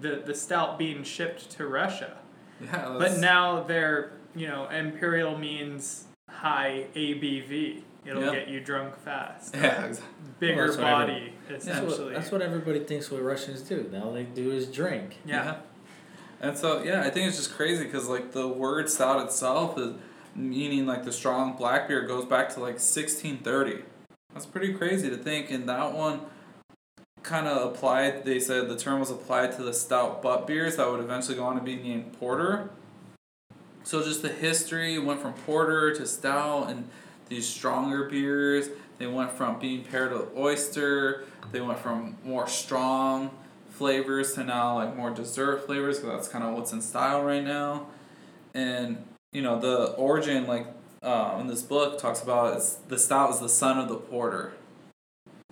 the 0.00 0.22
the 0.24 0.34
stout 0.34 0.78
being 0.78 1.02
shipped 1.02 1.50
to 1.50 1.66
Russia. 1.66 2.16
Yeah. 2.62 2.96
but 2.98 3.18
now 3.18 3.62
they're 3.62 4.12
you 4.34 4.46
know 4.46 4.68
imperial 4.68 5.38
means 5.38 6.04
high 6.28 6.86
ABV 6.94 7.82
it'll 8.04 8.22
Yeah. 8.24 8.30
get 8.32 8.48
you 8.48 8.60
drunk 8.60 8.96
fast 8.96 9.54
yeah, 9.54 9.84
exactly. 9.86 10.14
bigger 10.38 10.66
that's 10.66 10.78
what 10.78 10.86
every- 10.86 11.14
body 11.14 11.32
That's 11.48 11.66
what, 11.66 11.74
essentially 11.76 12.14
that's 12.14 12.30
what 12.32 12.42
everybody 12.42 12.80
thinks 12.80 13.10
what 13.10 13.22
Russians 13.22 13.62
do. 13.62 13.90
All 14.02 14.12
they 14.12 14.22
do 14.24 14.50
is 14.52 14.66
drink. 14.66 15.18
yeah. 15.24 15.56
And 16.42 16.56
so 16.56 16.82
yeah, 16.82 17.02
I 17.02 17.10
think 17.10 17.28
it's 17.28 17.36
just 17.36 17.52
crazy 17.54 17.84
because 17.84 18.08
like 18.08 18.32
the 18.32 18.48
word 18.48 18.88
stout 18.88 19.24
itself 19.26 19.76
is 19.78 19.92
meaning 20.34 20.86
like 20.86 21.04
the 21.04 21.12
strong 21.12 21.54
black 21.56 21.86
beer 21.88 22.06
goes 22.06 22.24
back 22.24 22.48
to 22.54 22.60
like 22.60 22.80
sixteen 22.80 23.38
thirty. 23.38 23.82
That's 24.32 24.46
pretty 24.46 24.72
crazy 24.72 25.10
to 25.10 25.16
think, 25.16 25.50
and 25.50 25.68
that 25.68 25.92
one 25.92 26.20
kind 27.22 27.46
of 27.46 27.74
applied. 27.74 28.24
They 28.24 28.40
said 28.40 28.68
the 28.70 28.76
term 28.76 29.00
was 29.00 29.10
applied 29.10 29.52
to 29.56 29.62
the 29.62 29.74
stout 29.74 30.22
butt 30.22 30.46
beers 30.46 30.76
that 30.76 30.88
would 30.90 31.00
eventually 31.00 31.36
go 31.36 31.44
on 31.44 31.56
to 31.56 31.62
be 31.62 31.76
named 31.76 32.12
porter. 32.18 32.70
So 33.82 34.02
just 34.02 34.22
the 34.22 34.28
history 34.28 34.98
went 34.98 35.20
from 35.20 35.32
porter 35.34 35.92
to 35.94 36.06
stout, 36.06 36.70
and 36.70 36.88
these 37.30 37.48
stronger 37.48 38.04
beers. 38.04 38.68
They 38.98 39.06
went 39.06 39.32
from 39.32 39.58
being 39.58 39.82
paired 39.84 40.12
with 40.12 40.28
oyster. 40.36 41.24
They 41.50 41.62
went 41.62 41.78
from 41.78 42.18
more 42.22 42.46
strong 42.46 43.30
flavors 43.70 44.34
to 44.34 44.44
now 44.44 44.74
like 44.74 44.94
more 44.94 45.08
dessert 45.08 45.64
flavors 45.64 45.98
because 45.98 46.16
that's 46.16 46.28
kind 46.28 46.44
of 46.44 46.52
what's 46.52 46.72
in 46.74 46.82
style 46.82 47.22
right 47.22 47.42
now. 47.42 47.86
And 48.52 49.02
you 49.32 49.40
know 49.40 49.58
the 49.58 49.92
origin 49.92 50.46
like 50.46 50.66
uh, 51.02 51.38
in 51.40 51.46
this 51.46 51.62
book 51.62 51.98
talks 51.98 52.22
about 52.22 52.58
is 52.58 52.78
the 52.88 52.98
stout 52.98 53.30
is 53.30 53.40
the 53.40 53.48
son 53.48 53.78
of 53.78 53.88
the 53.88 53.96
porter, 53.96 54.52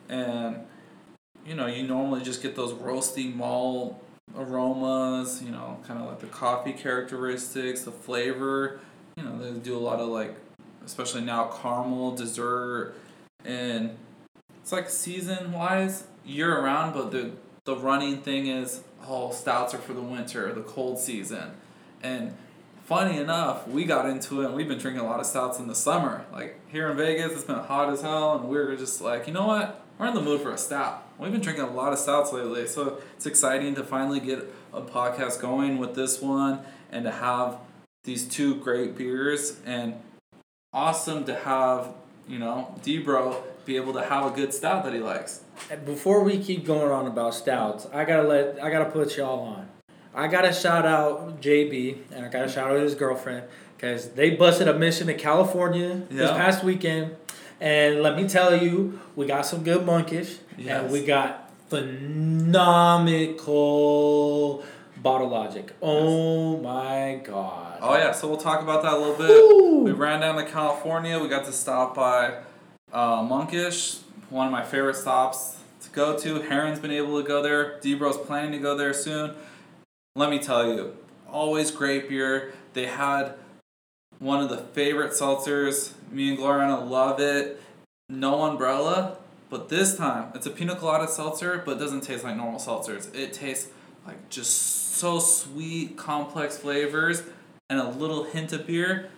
and 0.09 0.67
you 1.47 1.55
know 1.55 1.67
you 1.67 1.85
normally 1.85 2.23
just 2.23 2.43
get 2.43 2.55
those 2.55 2.73
roasty 2.75 3.35
malt 3.35 4.05
aromas. 4.37 5.43
You 5.43 5.53
know, 5.53 5.79
kind 5.87 6.01
of 6.01 6.07
like 6.07 6.21
the 6.21 6.27
coffee 6.27 6.73
characteristics, 6.73 7.83
the 7.83 7.93
flavor. 7.93 8.81
You 9.17 9.25
know, 9.25 9.38
they 9.38 9.59
do 9.59 9.77
a 9.77 9.81
lot 9.81 10.01
of 10.01 10.09
like, 10.09 10.37
especially 10.88 11.20
now 11.20 11.44
caramel 11.46 12.16
dessert, 12.16 12.94
and 13.44 13.96
it's 14.62 14.72
like 14.72 14.88
season 14.88 15.53
wise 15.53 16.05
year 16.24 16.59
around 16.59 16.92
but 16.94 17.11
the 17.11 17.31
the 17.64 17.77
running 17.77 18.18
thing 18.18 18.46
is 18.46 18.83
oh 19.07 19.31
stouts 19.31 19.74
are 19.74 19.79
for 19.79 19.92
the 19.92 20.03
winter, 20.03 20.53
the 20.53 20.62
cold 20.62 20.98
season, 20.98 21.53
and 22.03 22.35
funny 22.87 23.18
enough, 23.18 23.68
we 23.68 23.85
got 23.85 24.09
into 24.09 24.40
it 24.40 24.46
and 24.46 24.55
we've 24.55 24.66
been 24.66 24.79
drinking 24.79 25.05
a 25.05 25.07
lot 25.07 25.20
of 25.20 25.27
stouts 25.27 25.59
in 25.59 25.66
the 25.66 25.74
summer. 25.74 26.24
Like 26.33 26.59
here 26.70 26.90
in 26.90 26.96
Vegas, 26.96 27.33
it's 27.33 27.44
been 27.44 27.57
hot 27.57 27.92
as 27.92 28.01
hell, 28.01 28.38
and 28.38 28.48
we 28.48 28.57
are 28.57 28.74
just 28.77 29.03
like, 29.03 29.27
you 29.27 29.35
know 29.35 29.46
what? 29.46 29.85
We're 29.98 30.07
in 30.07 30.14
the 30.14 30.22
mood 30.22 30.40
for 30.40 30.53
a 30.53 30.59
stout. 30.59 31.07
We've 31.18 31.33
been 31.33 31.42
drinking 31.42 31.64
a 31.64 31.70
lot 31.70 31.92
of 31.92 31.98
stouts 31.98 32.33
lately, 32.33 32.66
so 32.66 32.98
it's 33.14 33.27
exciting 33.27 33.74
to 33.74 33.85
finally 33.85 34.20
get 34.20 34.38
a 34.72 34.81
podcast 34.81 35.40
going 35.40 35.77
with 35.77 35.94
this 35.94 36.22
one 36.22 36.61
and 36.90 37.05
to 37.05 37.11
have 37.11 37.59
these 38.05 38.27
two 38.27 38.55
great 38.55 38.96
beers 38.96 39.61
and 39.66 40.01
awesome 40.72 41.24
to 41.24 41.35
have 41.35 41.88
you 42.28 42.38
know 42.38 42.74
Debro 42.83 43.37
be 43.64 43.76
able 43.76 43.92
to 43.94 44.02
have 44.02 44.33
a 44.33 44.35
good 44.35 44.52
stout 44.54 44.85
that 44.85 44.94
he 44.94 45.00
likes. 45.00 45.42
Before 45.85 46.22
we 46.24 46.38
keep 46.38 46.64
going 46.64 46.90
on 46.90 47.07
about 47.07 47.35
stouts, 47.35 47.87
I 47.92 48.04
gotta 48.04 48.26
let 48.26 48.62
I 48.62 48.70
gotta 48.70 48.90
put 48.90 49.16
y'all 49.16 49.40
on. 49.40 49.68
I 50.14 50.26
gotta 50.28 50.52
shout 50.52 50.87
out 50.87 51.40
JB 51.40 51.98
and 52.12 52.24
I 52.24 52.28
gotta 52.28 52.48
shout 52.50 52.70
out 52.70 52.78
his 52.81 52.94
girlfriend 52.94 53.44
because 53.76 54.11
they 54.11 54.31
busted 54.31 54.68
a 54.68 54.78
mission 54.78 55.07
to 55.09 55.14
California 55.14 56.02
this 56.11 56.31
past 56.33 56.64
weekend, 56.64 57.14
and 57.61 58.02
let 58.02 58.16
me 58.16 58.26
tell 58.28 58.57
you, 58.61 58.98
we 59.14 59.26
got 59.26 59.46
some 59.46 59.62
good 59.62 59.85
monkish 59.87 60.38
Yes. 60.57 60.83
and 60.83 60.92
we 60.92 61.04
got 61.04 61.52
phenomenal 61.68 63.37
bottle 64.96 65.28
logic. 65.28 65.72
Oh 65.81 66.57
my 66.59 67.20
god! 67.24 67.67
Oh 67.81 67.97
yeah, 67.97 68.12
so 68.12 68.29
we'll 68.29 68.38
talk 68.38 68.61
about 68.62 68.83
that 68.83 68.95
a 68.95 68.99
little 68.99 69.14
bit. 69.14 69.29
Woo! 69.29 69.85
We 69.85 69.93
ran 69.93 70.21
down 70.21 70.37
to 70.37 70.45
California. 70.45 71.19
We 71.19 71.29
got 71.29 71.45
to 71.45 71.53
stop 71.53 71.95
by 71.95 72.38
uh, 72.93 73.23
Monkish, 73.23 73.99
one 74.31 74.47
of 74.47 74.53
my 74.53 74.64
favorite 74.64 74.97
stops 74.97 75.59
to 75.83 75.91
go 75.91 76.19
to. 76.19 76.41
Heron's 76.41 76.81
been 76.81 76.91
able 76.91 77.21
to 77.23 77.27
go 77.27 77.43
there. 77.43 77.79
Debro's 77.81 78.17
planning 78.17 78.53
to 78.53 78.59
go 78.59 78.77
there 78.77 78.93
soon. 78.93 79.35
Let 80.17 80.31
me 80.31 80.41
tell 80.41 80.67
you, 80.67 80.97
always 81.31 81.71
great 81.71 82.09
beer. 82.09 82.53
They 82.73 82.87
had 82.87 83.35
one 84.19 84.43
of 84.43 84.49
the 84.49 84.59
favorite 84.59 85.12
seltzers. 85.12 85.93
Me 86.11 86.31
and 86.31 86.38
Gloriana 86.38 86.88
love 86.88 87.21
it. 87.21 87.62
No 88.09 88.43
umbrella, 88.43 89.19
but 89.51 89.69
this 89.69 89.97
time 89.97 90.33
it's 90.35 90.47
a 90.47 90.51
pina 90.51 90.75
colada 90.75 91.07
seltzer, 91.07 91.62
but 91.64 91.77
it 91.77 91.79
doesn't 91.79 92.01
taste 92.01 92.25
like 92.25 92.37
normal 92.37 92.59
seltzers. 92.59 93.14
It 93.14 93.33
tastes 93.33 93.71
like 94.05 94.31
just 94.31 94.95
so 94.97 95.21
sweet, 95.21 95.97
complex 95.97 96.57
flavors, 96.57 97.23
and 97.70 97.81
a 97.81 97.88
little 97.88 98.24
hint 98.24 98.52
of 98.52 98.66
beer. 98.66 99.09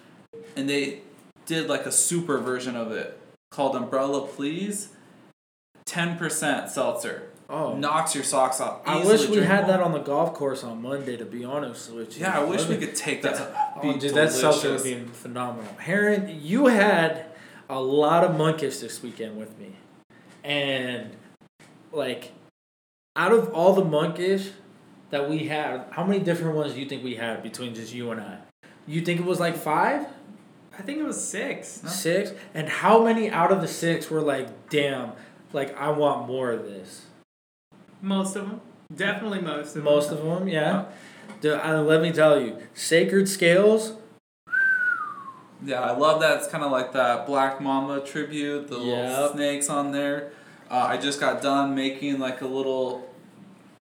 And 0.56 0.68
they 0.68 1.00
did 1.46 1.68
like 1.68 1.86
a 1.86 1.92
super 1.92 2.38
version 2.38 2.76
of 2.76 2.92
it 2.92 3.18
called 3.50 3.74
Umbrella 3.76 4.26
Please. 4.26 4.90
10% 5.86 6.68
seltzer. 6.68 7.30
Oh, 7.48 7.74
Knocks 7.76 8.14
your 8.14 8.22
socks 8.22 8.60
off. 8.60 8.82
I 8.86 9.04
wish 9.04 9.26
we 9.28 9.38
had 9.38 9.64
drinkable. 9.64 9.66
that 9.66 9.80
on 9.80 9.92
the 9.92 9.98
golf 9.98 10.34
course 10.34 10.62
on 10.62 10.80
Monday. 10.80 11.16
To 11.16 11.24
be 11.24 11.44
honest 11.44 11.90
with 11.92 12.16
you, 12.16 12.22
Yeah, 12.22 12.38
I 12.38 12.44
wish 12.44 12.68
we 12.68 12.76
could 12.76 12.94
take 12.94 13.22
that. 13.22 13.74
Oh, 13.76 13.80
Be 13.82 13.98
dude, 13.98 14.14
that 14.14 14.30
seltzer 14.30 14.70
would 14.72 14.84
be 14.84 15.00
phenomenal. 15.12 15.74
Heron, 15.78 16.38
you 16.40 16.66
had 16.66 17.26
a 17.68 17.80
lot 17.80 18.22
of 18.22 18.36
monkish 18.36 18.78
this 18.78 19.02
weekend 19.02 19.36
with 19.36 19.58
me, 19.58 19.74
and 20.44 21.10
like, 21.92 22.30
out 23.16 23.32
of 23.32 23.52
all 23.52 23.72
the 23.72 23.84
monkish 23.84 24.50
that 25.10 25.28
we 25.28 25.48
had, 25.48 25.86
how 25.90 26.04
many 26.04 26.20
different 26.20 26.56
ones 26.56 26.74
do 26.74 26.80
you 26.80 26.86
think 26.86 27.04
we 27.04 27.16
had 27.16 27.42
between 27.42 27.74
just 27.74 27.92
you 27.92 28.10
and 28.10 28.20
I? 28.20 28.38
You 28.86 29.00
think 29.02 29.20
it 29.20 29.26
was 29.26 29.40
like 29.40 29.56
five, 29.56 30.06
I 30.78 30.82
think 30.82 30.98
it 30.98 31.04
was 31.04 31.22
six. 31.22 31.82
No. 31.82 31.90
six, 31.90 32.32
and 32.54 32.68
how 32.68 33.04
many 33.04 33.30
out 33.30 33.52
of 33.52 33.60
the 33.60 33.68
six 33.68 34.10
were 34.10 34.22
like, 34.22 34.70
damn, 34.70 35.12
like 35.52 35.76
I 35.76 35.90
want 35.90 36.26
more 36.26 36.50
of 36.50 36.64
this? 36.64 37.06
Most 38.00 38.36
of 38.36 38.48
them. 38.48 38.60
Definitely 38.94 39.40
most 39.42 39.68
of 39.68 39.74
them. 39.74 39.84
Most 39.84 40.10
of 40.10 40.22
them, 40.22 40.48
yeah. 40.48 40.86
Dude, 41.40 41.58
uh, 41.58 41.82
let 41.82 42.02
me 42.02 42.12
tell 42.12 42.40
you, 42.40 42.58
Sacred 42.74 43.28
Scales. 43.28 43.94
Yeah, 45.64 45.80
I 45.80 45.96
love 45.96 46.20
that. 46.22 46.38
It's 46.38 46.48
kind 46.48 46.64
of 46.64 46.70
like 46.72 46.92
that 46.92 47.26
Black 47.26 47.60
Mamba 47.60 48.00
tribute, 48.00 48.68
the 48.68 48.78
little 48.78 49.32
snakes 49.32 49.68
on 49.68 49.92
there. 49.92 50.32
Uh, 50.70 50.86
I 50.88 50.96
just 50.96 51.20
got 51.20 51.42
done 51.42 51.74
making 51.74 52.18
like 52.18 52.40
a 52.40 52.46
little, 52.46 53.09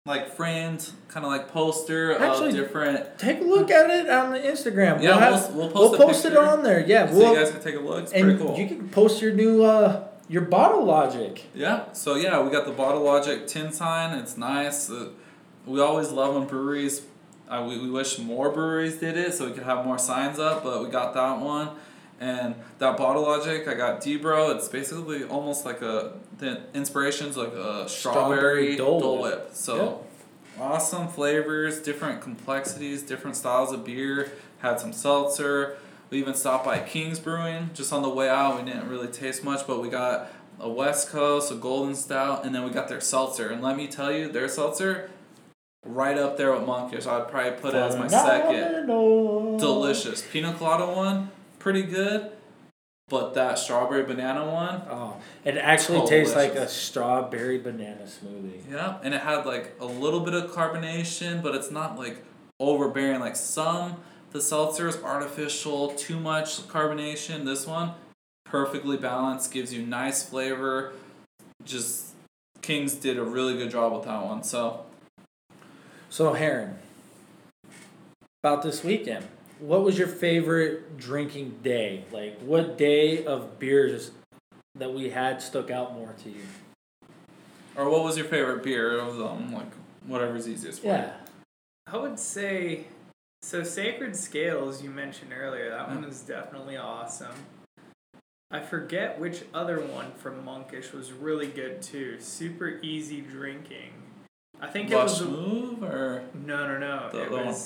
like 0.06 0.36
framed, 0.36 0.90
kind 1.08 1.24
of 1.24 1.32
like 1.32 1.48
poster 1.48 2.12
Actually, 2.18 2.50
of 2.50 2.56
different. 2.56 3.18
Take 3.18 3.40
a 3.40 3.44
look 3.44 3.70
at 3.70 3.88
it 3.88 4.10
on 4.10 4.32
the 4.32 4.38
Instagram. 4.38 5.00
Yeah, 5.02 5.12
we'll, 5.12 5.18
have, 5.18 5.54
we'll, 5.54 5.68
we'll 5.68 5.90
we'll 5.90 5.98
post, 5.98 6.24
post 6.24 6.24
it 6.26 6.36
on 6.36 6.62
there. 6.62 6.86
Yeah, 6.86 7.06
so 7.06 7.16
we'll, 7.16 7.32
you 7.32 7.38
guys 7.38 7.50
can 7.50 7.62
take 7.62 7.76
a 7.76 7.80
look. 7.80 8.02
It's 8.02 8.12
and 8.12 8.24
pretty 8.24 8.38
cool. 8.38 8.58
you 8.58 8.66
can 8.66 8.90
post 8.90 9.22
your 9.22 9.32
new 9.32 9.64
uh 9.64 10.06
your 10.28 10.42
bottle 10.42 10.84
logic. 10.84 11.46
Yeah. 11.54 11.90
So 11.94 12.16
yeah, 12.16 12.42
we 12.42 12.50
got 12.50 12.66
the 12.66 12.72
Bottle 12.72 13.02
Logic 13.02 13.46
tin 13.46 13.72
sign. 13.72 14.18
It's 14.18 14.36
nice. 14.36 14.90
Uh, 14.90 15.08
we 15.64 15.80
always 15.80 16.10
love 16.10 16.34
when 16.34 16.46
breweries. 16.46 17.06
Uh, 17.48 17.64
we, 17.66 17.78
we 17.78 17.90
wish 17.90 18.18
more 18.18 18.50
breweries 18.50 18.96
did 18.96 19.16
it 19.16 19.32
so 19.32 19.46
we 19.46 19.52
could 19.52 19.62
have 19.62 19.86
more 19.86 19.98
signs 19.98 20.38
up, 20.38 20.62
but 20.62 20.82
we 20.82 20.90
got 20.90 21.14
that 21.14 21.40
one. 21.40 21.70
And 22.20 22.54
that 22.78 22.96
Bottle 22.96 23.22
Logic, 23.22 23.66
I 23.66 23.74
got 23.74 24.00
Debro. 24.00 24.54
It's 24.54 24.68
basically 24.68 25.24
almost 25.24 25.64
like 25.64 25.82
a 25.82 26.12
the 26.38 26.62
inspiration's 26.72 27.36
like 27.36 27.52
a 27.52 27.88
Strawberry 27.88 27.88
strawberry, 27.88 28.76
Dole 28.76 29.00
Dole, 29.00 29.22
Whip. 29.22 29.44
Whip. 29.46 29.50
So 29.54 30.06
awesome 30.58 31.08
flavors, 31.08 31.80
different 31.80 32.20
complexities, 32.20 33.02
different 33.02 33.36
styles 33.36 33.72
of 33.72 33.84
beer. 33.84 34.32
Had 34.58 34.80
some 34.80 34.92
seltzer. 34.92 35.76
We 36.10 36.18
even 36.18 36.34
stopped 36.34 36.64
by 36.64 36.78
King's 36.78 37.18
Brewing 37.18 37.70
just 37.74 37.92
on 37.92 38.02
the 38.02 38.08
way 38.08 38.28
out. 38.28 38.58
We 38.58 38.70
didn't 38.70 38.88
really 38.88 39.08
taste 39.08 39.42
much, 39.42 39.66
but 39.66 39.82
we 39.82 39.88
got 39.88 40.32
a 40.60 40.68
West 40.68 41.08
Coast, 41.08 41.50
a 41.50 41.56
Golden 41.56 41.94
Stout, 41.94 42.44
and 42.46 42.54
then 42.54 42.62
we 42.64 42.70
got 42.70 42.88
their 42.88 43.00
seltzer. 43.00 43.48
And 43.50 43.62
let 43.62 43.76
me 43.76 43.88
tell 43.88 44.12
you, 44.12 44.30
their 44.30 44.48
seltzer, 44.48 45.10
right 45.84 46.16
up 46.16 46.36
there 46.36 46.52
with 46.52 46.64
Monkish. 46.64 47.06
I'd 47.06 47.28
probably 47.28 47.52
put 47.60 47.74
it 47.74 47.78
as 47.78 47.96
my 47.96 48.06
second. 48.06 48.86
Delicious. 48.86 50.22
Pina 50.30 50.54
Colada 50.54 50.86
one, 50.86 51.30
pretty 51.64 51.82
good. 51.82 52.30
But 53.08 53.34
that 53.34 53.58
strawberry 53.58 54.04
banana 54.04 54.46
one, 54.50 54.82
Oh, 54.88 55.16
it 55.44 55.56
actually 55.56 56.06
tastes 56.06 56.34
like 56.36 56.54
a 56.54 56.68
strawberry 56.68 57.58
banana 57.58 58.02
smoothie. 58.04 58.60
yeah. 58.70 58.98
And 59.02 59.12
it 59.14 59.20
had 59.22 59.44
like 59.44 59.74
a 59.80 59.84
little 59.84 60.20
bit 60.20 60.32
of 60.34 60.50
carbonation, 60.52 61.42
but 61.42 61.54
it's 61.54 61.70
not 61.70 61.98
like 61.98 62.22
overbearing. 62.60 63.20
Like 63.20 63.36
some, 63.36 63.96
the 64.30 64.38
seltzers, 64.38 65.02
artificial, 65.02 65.88
too 65.90 66.18
much 66.20 66.60
carbonation. 66.68 67.44
This 67.44 67.66
one, 67.66 67.92
perfectly 68.44 68.96
balanced, 68.96 69.52
gives 69.52 69.72
you 69.72 69.84
nice 69.84 70.22
flavor. 70.22 70.92
Just, 71.64 72.14
Kings 72.62 72.94
did 72.94 73.18
a 73.18 73.24
really 73.24 73.54
good 73.56 73.70
job 73.70 73.92
with 73.92 74.04
that 74.04 74.24
one. 74.24 74.42
So, 74.42 74.86
So 76.08 76.32
Heron, 76.32 76.78
about 78.42 78.62
this 78.62 78.82
weekend, 78.82 79.26
what 79.58 79.82
was 79.82 79.98
your 79.98 80.08
favorite 80.08 80.96
drinking 80.96 81.60
day? 81.62 82.04
Like, 82.12 82.38
what 82.40 82.78
day 82.78 83.24
of 83.24 83.58
beers 83.58 84.10
that 84.74 84.92
we 84.92 85.10
had 85.10 85.40
stuck 85.40 85.70
out 85.70 85.94
more 85.94 86.14
to 86.24 86.30
you? 86.30 86.44
or 87.76 87.90
what 87.90 88.04
was 88.04 88.16
your 88.16 88.26
favorite 88.26 88.62
beer 88.62 88.98
of 88.98 89.16
them? 89.16 89.52
Like, 89.52 89.70
whatever's 90.06 90.48
easiest 90.48 90.80
for 90.80 90.86
you. 90.86 90.92
Yeah. 90.92 91.12
I 91.86 91.96
would 91.96 92.18
say 92.18 92.86
so 93.42 93.62
Sacred 93.62 94.16
Scales 94.16 94.82
you 94.82 94.90
mentioned 94.90 95.32
earlier, 95.32 95.70
that 95.70 95.88
one 95.88 96.04
mm. 96.04 96.08
is 96.08 96.20
definitely 96.20 96.76
awesome. 96.76 97.34
I 98.50 98.60
forget 98.60 99.18
which 99.18 99.42
other 99.52 99.80
one 99.80 100.12
from 100.12 100.44
Monkish 100.44 100.92
was 100.92 101.12
really 101.12 101.48
good 101.48 101.82
too. 101.82 102.20
Super 102.20 102.78
easy 102.82 103.20
drinking. 103.20 103.90
I 104.60 104.68
think 104.68 104.90
it 104.90 104.94
was 104.94 105.20
Move 105.22 105.82
or 105.82 106.24
no 106.32 106.66
no 106.66 106.78
no. 106.78 107.08
the 107.10 107.22
it 107.22 107.26
other 107.26 107.44
one? 107.44 107.56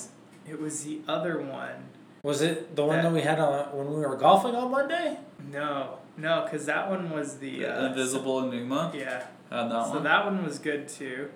Was 0.57 0.59
it 0.59 0.63
was 0.63 0.83
the 0.83 1.01
other 1.11 1.41
one. 1.41 1.85
Was 2.23 2.41
it 2.41 2.75
the 2.75 2.83
one 2.85 2.97
That- 2.97 3.03
that 3.03 3.11
we 3.13 3.21
had 3.21 3.39
on 3.39 3.75
when 3.77 3.89
we 3.93 4.05
were 4.05 4.15
golfing 4.17 4.55
on 4.55 4.71
Monday? 4.71 5.17
No, 5.51 5.99
no, 6.17 6.43
because 6.43 6.65
that 6.65 6.89
one 6.89 7.09
was 7.11 7.37
the 7.37 7.65
uh, 7.65 7.85
Invisible 7.87 8.43
Enigma? 8.43 8.91
Yeah, 8.93 9.23
Had 9.49 9.71
that 9.71 9.85
so 9.85 9.93
one. 9.95 10.03
that 10.03 10.25
one 10.25 10.43
was 10.43 10.59
good 10.59 10.87
too. 10.87 11.29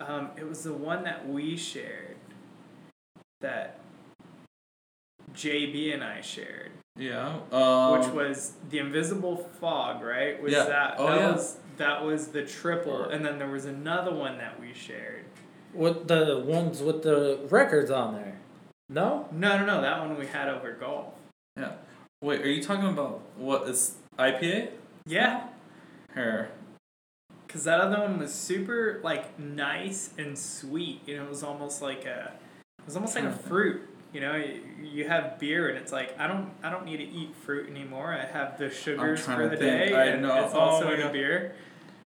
Um, 0.00 0.30
it 0.36 0.48
was 0.48 0.62
the 0.64 0.72
one 0.72 1.04
that 1.04 1.28
we 1.28 1.56
shared 1.56 2.16
that 3.40 3.78
JB 5.34 5.94
and 5.94 6.02
I 6.04 6.20
shared. 6.20 6.70
Yeah. 6.96 7.38
Um, 7.50 7.98
which 7.98 8.08
was 8.08 8.52
the 8.70 8.78
invisible 8.78 9.36
fog, 9.60 10.02
right? 10.02 10.40
Was 10.40 10.52
Yeah. 10.52 10.64
that 10.64 10.94
Oh, 10.98 11.06
that 11.08 11.18
yeah. 11.20 11.32
was 11.32 11.58
that 11.76 12.04
was 12.04 12.28
the 12.28 12.44
triple, 12.44 13.02
and 13.04 13.24
then 13.24 13.38
there 13.40 13.48
was 13.50 13.64
another 13.64 14.14
one 14.14 14.38
that 14.38 14.60
we 14.60 14.72
shared. 14.72 15.24
What 15.72 16.06
the 16.06 16.40
ones 16.46 16.80
with 16.80 17.02
the 17.02 17.40
records 17.50 17.90
on 17.90 18.14
there. 18.14 18.33
No? 18.94 19.28
No, 19.32 19.58
no, 19.58 19.66
no, 19.66 19.80
that 19.82 19.98
one 20.00 20.16
we 20.16 20.26
had 20.26 20.48
over 20.48 20.72
golf. 20.72 21.14
Yeah. 21.56 21.72
Wait, 22.22 22.40
are 22.42 22.50
you 22.50 22.62
talking 22.62 22.86
about 22.88 23.22
what 23.36 23.68
is 23.68 23.96
IPA? 24.18 24.70
Yeah, 25.04 25.48
Her. 26.10 26.48
because 27.46 27.64
that 27.64 27.80
other 27.80 27.98
one 28.00 28.18
was 28.18 28.32
super 28.32 29.00
like 29.02 29.36
nice 29.38 30.10
and 30.16 30.38
sweet. 30.38 31.02
You 31.06 31.16
know, 31.16 31.24
it 31.24 31.28
was 31.28 31.42
almost 31.42 31.82
like 31.82 32.04
a, 32.04 32.32
it 32.78 32.86
was 32.86 32.94
almost 32.94 33.16
like 33.16 33.24
a 33.24 33.32
fruit. 33.32 33.82
You 34.12 34.20
know, 34.20 34.36
you, 34.36 34.62
you 34.80 35.08
have 35.08 35.40
beer 35.40 35.68
and 35.68 35.76
it's 35.76 35.90
like 35.90 36.18
I 36.18 36.28
don't 36.28 36.50
I 36.62 36.70
don't 36.70 36.84
need 36.84 36.98
to 36.98 37.02
eat 37.04 37.34
fruit 37.34 37.68
anymore. 37.68 38.14
I 38.14 38.24
have 38.24 38.58
the 38.58 38.70
sugars 38.70 39.22
for 39.22 39.48
the 39.48 39.56
day, 39.56 39.92
I 39.92 40.04
and 40.06 40.22
know. 40.22 40.44
it's 40.44 40.54
also 40.54 40.92
in 40.92 41.00
a 41.00 41.10
beer. 41.10 41.56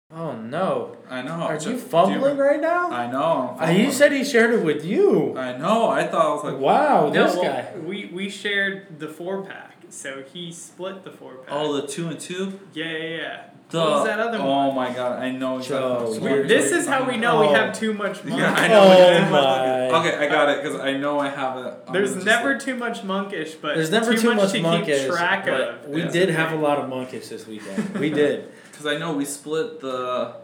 Oh 0.09 0.31
no. 0.37 0.95
I 1.09 1.21
know. 1.21 1.33
Are 1.33 1.57
Ju- 1.57 1.71
you 1.71 1.75
do 1.75 1.81
fumbling 1.81 2.37
right 2.37 2.61
now? 2.61 2.89
I 2.89 3.11
know. 3.11 3.57
I'm 3.59 3.69
Uh, 3.69 3.71
you 3.73 3.91
said 3.91 4.13
he 4.13 4.23
shared 4.23 4.53
it 4.53 4.63
with 4.63 4.85
you. 4.85 5.37
I 5.37 5.57
know. 5.57 5.89
I 5.89 6.07
thought 6.07 6.25
I 6.25 6.33
was 6.33 6.43
like, 6.45 6.57
Wow, 6.61 7.09
No, 7.09 7.25
this 7.25 7.35
well, 7.35 7.43
guy. 7.43 7.65
we 7.85 8.09
we 8.13 8.29
shared 8.29 8.99
the 8.99 9.09
four 9.09 9.41
pack, 9.43 9.75
so 9.89 10.23
he 10.31 10.51
split 10.53 11.03
the 11.03 11.11
four 11.11 11.33
pack. 11.35 11.49
oh, 11.53 11.73
the 11.81 11.85
two 11.87 12.07
and 12.07 12.17
two. 12.19 12.57
yeah, 12.73 12.85
yeah, 12.85 12.97
yeah. 13.17 13.43
The, 13.69 13.79
what 13.79 13.89
was 13.89 14.05
that 14.05 14.19
other 14.21 14.37
one? 14.39 14.47
Oh 14.47 14.71
my 14.71 14.93
god, 14.93 15.21
I 15.21 15.29
know. 15.31 15.59
Joe, 15.59 16.09
which 16.09 16.21
you're- 16.23 16.47
This 16.47 16.69
you're 16.71 16.79
is 16.79 16.87
how 16.87 16.99
we 17.01 17.05
talking 17.07 17.19
know 17.19 17.41
we 17.41 17.47
Oh. 17.47 17.53
have 17.53 17.77
too 17.77 17.93
much 17.93 18.23
monk. 18.23 18.39
Yeah, 18.39 18.53
I 18.53 18.67
know. 18.69 18.79
Oh 18.81 18.91
it's 18.91 19.17
too 19.25 19.29
much 19.29 19.31
my. 19.31 19.89
Okay, 19.99 20.25
I 20.25 20.29
got 20.29 20.47
it 20.49 20.63
because 20.63 20.79
I 20.79 20.93
know 20.95 21.19
I 21.19 21.27
have 21.27 21.57
it. 21.65 21.73
I'm 21.85 21.91
There's 21.93 22.15
never 22.23 22.53
like- 22.53 22.61
too 22.63 22.75
much 22.77 23.03
monkish, 23.03 23.55
but 23.55 23.75
There's 23.75 23.91
never 23.91 24.13
too, 24.15 24.33
much 24.35 24.53
to 24.53 24.61
monkish. 24.61 25.01
keep 25.01 25.11
track 25.11 25.47
of. 25.47 25.85
We 25.89 26.01
Yeah. 26.03 26.09
did 26.11 26.29
have 26.29 26.53
a 26.53 26.55
lot 26.55 26.77
of 26.79 26.87
monkish 26.87 27.27
this 27.27 27.45
weekend. 27.45 27.93
We 27.99 28.09
did. 28.21 28.49
Because 28.77 28.93
I 28.93 28.99
know 28.99 29.13
we 29.13 29.25
split 29.25 29.79
the. 29.81 30.35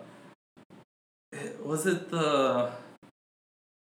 Was 1.63 1.85
it 1.85 2.09
the. 2.09 2.71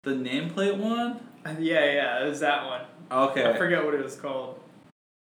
The 0.03 0.11
nameplate 0.11 0.77
one? 0.77 1.19
Yeah, 1.59 1.85
yeah, 1.85 2.23
it 2.23 2.27
was 2.27 2.39
that 2.39 2.65
one. 2.65 2.81
Okay. 3.11 3.47
I 3.47 3.55
forget 3.55 3.85
what 3.85 3.93
it 3.93 4.03
was 4.03 4.15
called. 4.15 4.59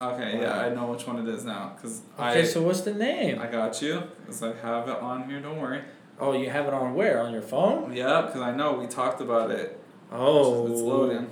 Okay, 0.00 0.38
yeah, 0.40 0.60
I 0.60 0.68
know 0.72 0.86
which 0.92 1.08
one 1.08 1.26
it 1.26 1.28
is 1.28 1.44
now. 1.44 1.72
Because 1.74 2.02
Okay, 2.14 2.42
I. 2.42 2.44
so 2.44 2.62
what's 2.62 2.82
the 2.82 2.94
name? 2.94 3.40
I 3.40 3.48
got 3.48 3.82
you. 3.82 4.00
Because 4.20 4.44
I 4.44 4.54
have 4.54 4.88
it 4.88 4.96
on 4.98 5.28
here, 5.28 5.40
don't 5.40 5.60
worry. 5.60 5.82
Oh, 6.20 6.32
you 6.32 6.48
have 6.50 6.66
it 6.68 6.72
on 6.72 6.94
where? 6.94 7.20
On 7.20 7.32
your 7.32 7.42
phone? 7.42 7.92
Yeah, 7.92 8.22
because 8.22 8.42
I 8.42 8.52
know 8.54 8.74
we 8.74 8.86
talked 8.86 9.20
about 9.20 9.50
it. 9.50 9.76
Oh. 10.12 10.70
It's 10.70 10.80
loading. 10.82 11.28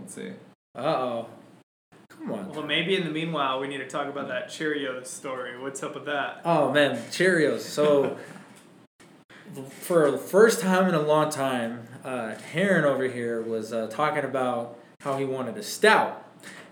Let's 0.00 0.14
see. 0.14 0.32
Uh 0.76 0.80
oh. 0.82 1.28
Come 2.24 2.38
on. 2.38 2.52
Well, 2.52 2.62
maybe 2.62 2.96
in 2.96 3.04
the 3.04 3.10
meanwhile, 3.10 3.60
we 3.60 3.68
need 3.68 3.78
to 3.78 3.86
talk 3.86 4.06
about 4.06 4.28
that 4.28 4.48
Cheerios 4.48 5.06
story. 5.06 5.60
What's 5.60 5.82
up 5.82 5.94
with 5.94 6.06
that? 6.06 6.40
Oh 6.44 6.72
man, 6.72 6.96
Cheerios. 7.10 7.60
So, 7.60 8.16
for 9.68 10.10
the 10.10 10.16
first 10.16 10.60
time 10.60 10.88
in 10.88 10.94
a 10.94 11.02
long 11.02 11.30
time, 11.30 11.86
uh, 12.02 12.34
Heron 12.34 12.86
over 12.86 13.04
here 13.08 13.42
was 13.42 13.74
uh, 13.74 13.88
talking 13.88 14.24
about 14.24 14.78
how 15.00 15.18
he 15.18 15.26
wanted 15.26 15.58
a 15.58 15.62
stout. 15.62 16.22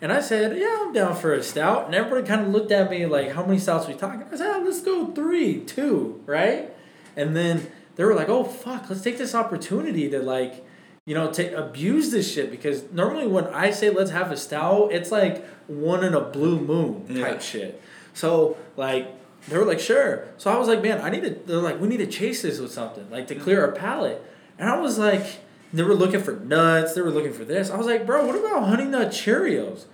And 0.00 0.10
I 0.10 0.20
said, 0.22 0.56
Yeah, 0.56 0.78
I'm 0.80 0.94
down 0.94 1.16
for 1.16 1.34
a 1.34 1.42
stout. 1.42 1.84
And 1.84 1.94
everybody 1.94 2.26
kind 2.26 2.40
of 2.40 2.48
looked 2.48 2.72
at 2.72 2.90
me 2.90 3.04
like, 3.04 3.32
How 3.32 3.44
many 3.44 3.58
stouts 3.58 3.86
are 3.86 3.92
we 3.92 3.98
talking? 3.98 4.22
I 4.32 4.36
said, 4.36 4.50
"Ah, 4.54 4.62
Let's 4.64 4.80
go 4.80 5.06
three, 5.08 5.60
two, 5.60 6.22
right? 6.24 6.70
And 7.14 7.36
then 7.36 7.70
they 7.96 8.04
were 8.04 8.14
like, 8.14 8.30
Oh, 8.30 8.44
fuck, 8.44 8.88
let's 8.88 9.02
take 9.02 9.18
this 9.18 9.34
opportunity 9.34 10.08
to 10.08 10.18
like, 10.20 10.64
you 11.06 11.14
know, 11.14 11.32
to 11.32 11.58
abuse 11.58 12.10
this 12.10 12.32
shit 12.32 12.50
because 12.50 12.84
normally 12.92 13.26
when 13.26 13.46
I 13.48 13.70
say 13.70 13.90
let's 13.90 14.10
have 14.12 14.30
a 14.30 14.36
stout, 14.36 14.92
it's 14.92 15.10
like 15.10 15.44
one 15.66 16.04
in 16.04 16.14
a 16.14 16.20
blue 16.20 16.60
moon 16.60 17.06
type 17.08 17.16
Yeah. 17.34 17.38
shit. 17.38 17.82
So 18.14 18.56
like 18.76 19.08
they 19.48 19.58
were 19.58 19.64
like, 19.64 19.80
sure. 19.80 20.24
So 20.38 20.52
I 20.52 20.56
was 20.58 20.68
like, 20.68 20.80
man, 20.82 21.00
I 21.00 21.10
need 21.10 21.22
to. 21.24 21.30
They're 21.30 21.56
like, 21.56 21.80
we 21.80 21.88
need 21.88 21.96
to 21.96 22.06
chase 22.06 22.42
this 22.42 22.60
with 22.60 22.70
something 22.70 23.10
like 23.10 23.26
to 23.28 23.34
clear 23.34 23.60
our 23.66 23.72
palate. 23.72 24.22
And 24.58 24.68
I 24.70 24.78
was 24.78 24.98
like, 24.98 25.40
they 25.72 25.82
were 25.82 25.94
looking 25.94 26.22
for 26.22 26.32
nuts. 26.36 26.94
They 26.94 27.00
were 27.00 27.10
looking 27.10 27.32
for 27.32 27.44
this. 27.44 27.68
I 27.70 27.76
was 27.76 27.86
like, 27.86 28.06
bro, 28.06 28.24
what 28.26 28.36
about 28.36 28.68
honey 28.68 28.84
nut 28.84 29.08
Cheerios? 29.08 29.86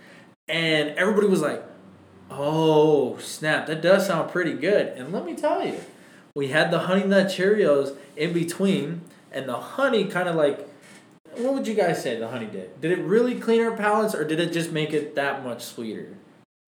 And 0.47 0.91
everybody 0.91 1.27
was 1.27 1.41
like, 1.41 1.63
oh 2.31 3.17
snap, 3.19 3.67
that 3.69 3.81
does 3.81 4.07
sound 4.07 4.31
pretty 4.31 4.53
good. 4.53 4.89
And 4.89 5.13
let 5.13 5.25
me 5.25 5.35
tell 5.35 5.67
you, 5.67 5.81
we 6.35 6.49
had 6.49 6.71
the 6.71 6.81
honey 6.81 7.05
nut 7.05 7.29
Cheerios 7.29 7.97
in 8.17 8.35
between, 8.35 9.01
and 9.33 9.49
the 9.49 9.57
honey 9.57 10.05
kind 10.05 10.29
of 10.29 10.35
like. 10.37 10.68
What 11.39 11.55
would 11.55 11.67
you 11.67 11.75
guys 11.75 12.03
say 12.03 12.19
the 12.19 12.29
honey 12.29 12.47
did? 12.47 12.81
Did 12.81 12.93
it 12.99 13.03
really 13.03 13.39
clean 13.39 13.63
our 13.63 13.77
palates, 13.77 14.15
or 14.15 14.25
did 14.25 14.41
it 14.41 14.53
just 14.53 14.73
make 14.73 14.93
it 14.93 15.15
that 15.15 15.45
much 15.45 15.65
sweeter? 15.65 16.15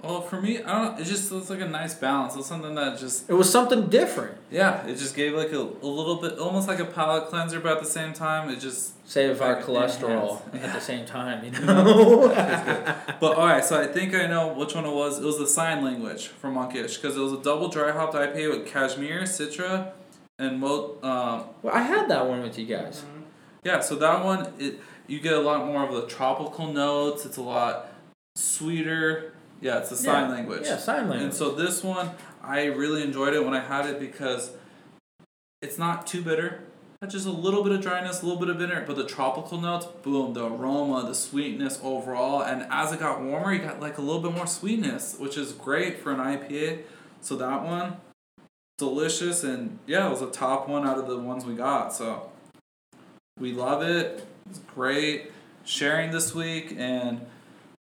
Well, 0.03 0.23
for 0.23 0.41
me, 0.41 0.63
I 0.63 0.83
don't. 0.85 0.99
It 1.01 1.05
just 1.05 1.31
looks 1.31 1.51
like 1.51 1.61
a 1.61 1.69
nice 1.69 1.93
balance. 1.95 2.35
It's 2.35 2.47
something 2.47 2.75
that 2.77 2.99
just 2.99 3.29
It 3.29 3.35
was 3.35 3.51
something 3.51 3.89
different. 3.91 4.39
yeah. 4.51 4.87
It 4.87 4.97
just 4.97 5.15
gave 5.15 5.35
like 5.35 5.53
a, 5.53 5.59
a 5.61 5.87
little 5.87 6.17
bit, 6.17 6.39
almost 6.39 6.69
like 6.69 6.79
a 6.79 6.87
palate 6.87 7.29
cleanser, 7.29 7.61
but 7.61 7.73
at 7.73 7.81
the 7.81 7.89
same 7.91 8.15
time, 8.15 8.49
it 8.49 8.61
just. 8.61 8.95
Save 9.07 9.43
our 9.43 9.57
Like, 9.57 9.65
cholesterol 9.65 10.41
enhance. 10.55 10.69
at 10.69 10.73
the 10.75 10.81
same 10.81 11.05
time, 11.05 11.45
you 11.45 11.51
know. 11.67 12.29
But 13.21 13.37
all 13.37 13.47
right, 13.47 13.65
so 13.65 13.79
I 13.79 13.89
think 13.89 14.15
I 14.15 14.27
know 14.27 14.55
which 14.55 14.75
one 14.75 14.87
it 14.87 14.93
was. 14.93 15.19
It 15.19 15.25
was 15.25 15.37
the 15.39 15.49
sign 15.49 15.85
language 15.85 16.29
from 16.29 16.55
Monkish 16.55 16.97
because 16.97 17.17
it 17.17 17.21
was 17.21 17.33
a 17.35 17.43
double 17.43 17.69
dry 17.69 17.91
hopped 17.91 18.15
IPA 18.15 18.51
with 18.59 18.67
cashmere, 18.69 19.23
citra, 19.25 19.91
and 20.39 20.61
mo. 20.61 20.95
Um, 21.03 21.45
well, 21.61 21.75
I 21.75 21.83
had 21.83 22.09
that 22.09 22.27
one 22.27 22.41
with 22.43 22.57
you 22.59 22.65
guys. 22.67 23.03
Yeah, 23.65 23.81
so 23.81 23.97
that 23.97 24.25
one 24.25 24.53
it 24.59 24.81
you 25.07 25.19
get 25.19 25.33
a 25.33 25.41
lot 25.41 25.67
more 25.67 25.85
of 25.85 25.93
the 25.93 26.07
tropical 26.07 26.73
notes. 26.73 27.27
It's 27.27 27.37
a 27.37 27.43
lot 27.43 27.93
sweeter. 28.37 29.33
Yeah, 29.61 29.79
it's 29.79 29.91
a 29.91 29.97
sign 29.97 30.29
Yeah. 30.29 30.35
language. 30.37 30.63
Yeah, 30.65 30.77
sign 30.79 31.09
language. 31.09 31.23
And 31.23 31.35
so 31.35 31.51
this 31.51 31.83
one, 31.83 32.11
I 32.43 32.67
really 32.67 33.03
enjoyed 33.03 33.35
it 33.35 33.45
when 33.45 33.53
I 33.53 33.61
had 33.61 33.87
it 33.87 33.99
because 33.99 34.53
it's 35.61 35.79
not 35.79 36.07
too 36.07 36.23
bitter. 36.23 36.61
It's 37.03 37.13
just 37.13 37.27
a 37.27 37.31
little 37.31 37.63
bit 37.65 37.73
of 37.73 37.81
dryness, 37.81 38.23
a 38.23 38.27
little 38.27 38.39
bit 38.39 38.51
of 38.51 38.59
bitter, 38.59 38.85
but 38.87 38.95
the 38.95 39.05
tropical 39.05 39.59
notes, 39.61 39.87
boom, 40.03 40.33
the 40.33 40.47
aroma, 40.47 41.05
the 41.07 41.15
sweetness 41.15 41.81
overall. 41.83 42.43
And 42.43 42.67
as 42.71 42.93
it 42.93 43.01
got 43.01 43.21
warmer, 43.21 43.53
you 43.53 43.61
got 43.61 43.81
like 43.81 43.99
a 43.99 44.03
little 44.03 44.23
bit 44.23 44.33
more 44.33 44.47
sweetness, 44.47 45.17
which 45.19 45.37
is 45.37 45.53
great 45.53 45.99
for 45.99 46.13
an 46.13 46.19
IPA. 46.19 46.83
So 47.21 47.37
that 47.37 47.65
one, 47.65 47.97
delicious, 48.79 49.43
and 49.43 49.79
yeah, 49.87 50.07
it 50.07 50.11
was 50.11 50.23
a 50.23 50.31
top 50.31 50.69
one 50.69 50.87
out 50.87 50.99
of 50.99 51.09
the 51.09 51.19
ones 51.19 51.45
we 51.45 51.55
got. 51.55 51.93
So 51.93 52.30
we 53.41 53.53
love 53.53 53.83
it. 53.83 54.25
It's 54.49 54.61
great. 54.75 55.33
Sharing 55.65 56.11
this 56.11 56.35
week 56.35 56.75
and 56.77 57.27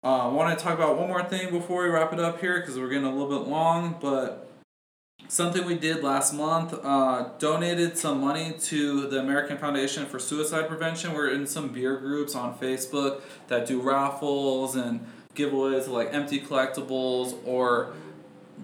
uh, 0.04 0.28
I 0.28 0.32
want 0.32 0.56
to 0.56 0.62
talk 0.62 0.74
about 0.74 0.96
one 0.96 1.08
more 1.08 1.24
thing 1.24 1.50
before 1.50 1.82
we 1.82 1.88
wrap 1.88 2.12
it 2.12 2.20
up 2.20 2.40
here 2.40 2.60
because 2.60 2.78
we're 2.78 2.88
getting 2.88 3.06
a 3.06 3.12
little 3.12 3.38
bit 3.38 3.48
long, 3.48 3.96
but 4.00 4.48
something 5.26 5.64
we 5.64 5.74
did 5.74 6.04
last 6.04 6.32
month 6.32 6.72
uh, 6.84 7.30
donated 7.40 7.98
some 7.98 8.20
money 8.20 8.54
to 8.60 9.08
the 9.08 9.18
American 9.18 9.58
Foundation 9.58 10.06
for 10.06 10.20
Suicide 10.20 10.68
Prevention. 10.68 11.14
We're 11.14 11.30
in 11.30 11.46
some 11.46 11.70
beer 11.70 11.96
groups 11.96 12.36
on 12.36 12.56
Facebook 12.58 13.22
that 13.48 13.66
do 13.66 13.80
raffles 13.80 14.76
and 14.76 15.04
giveaways 15.34 15.88
like 15.88 16.14
empty 16.14 16.40
collectibles 16.40 17.36
or 17.44 17.92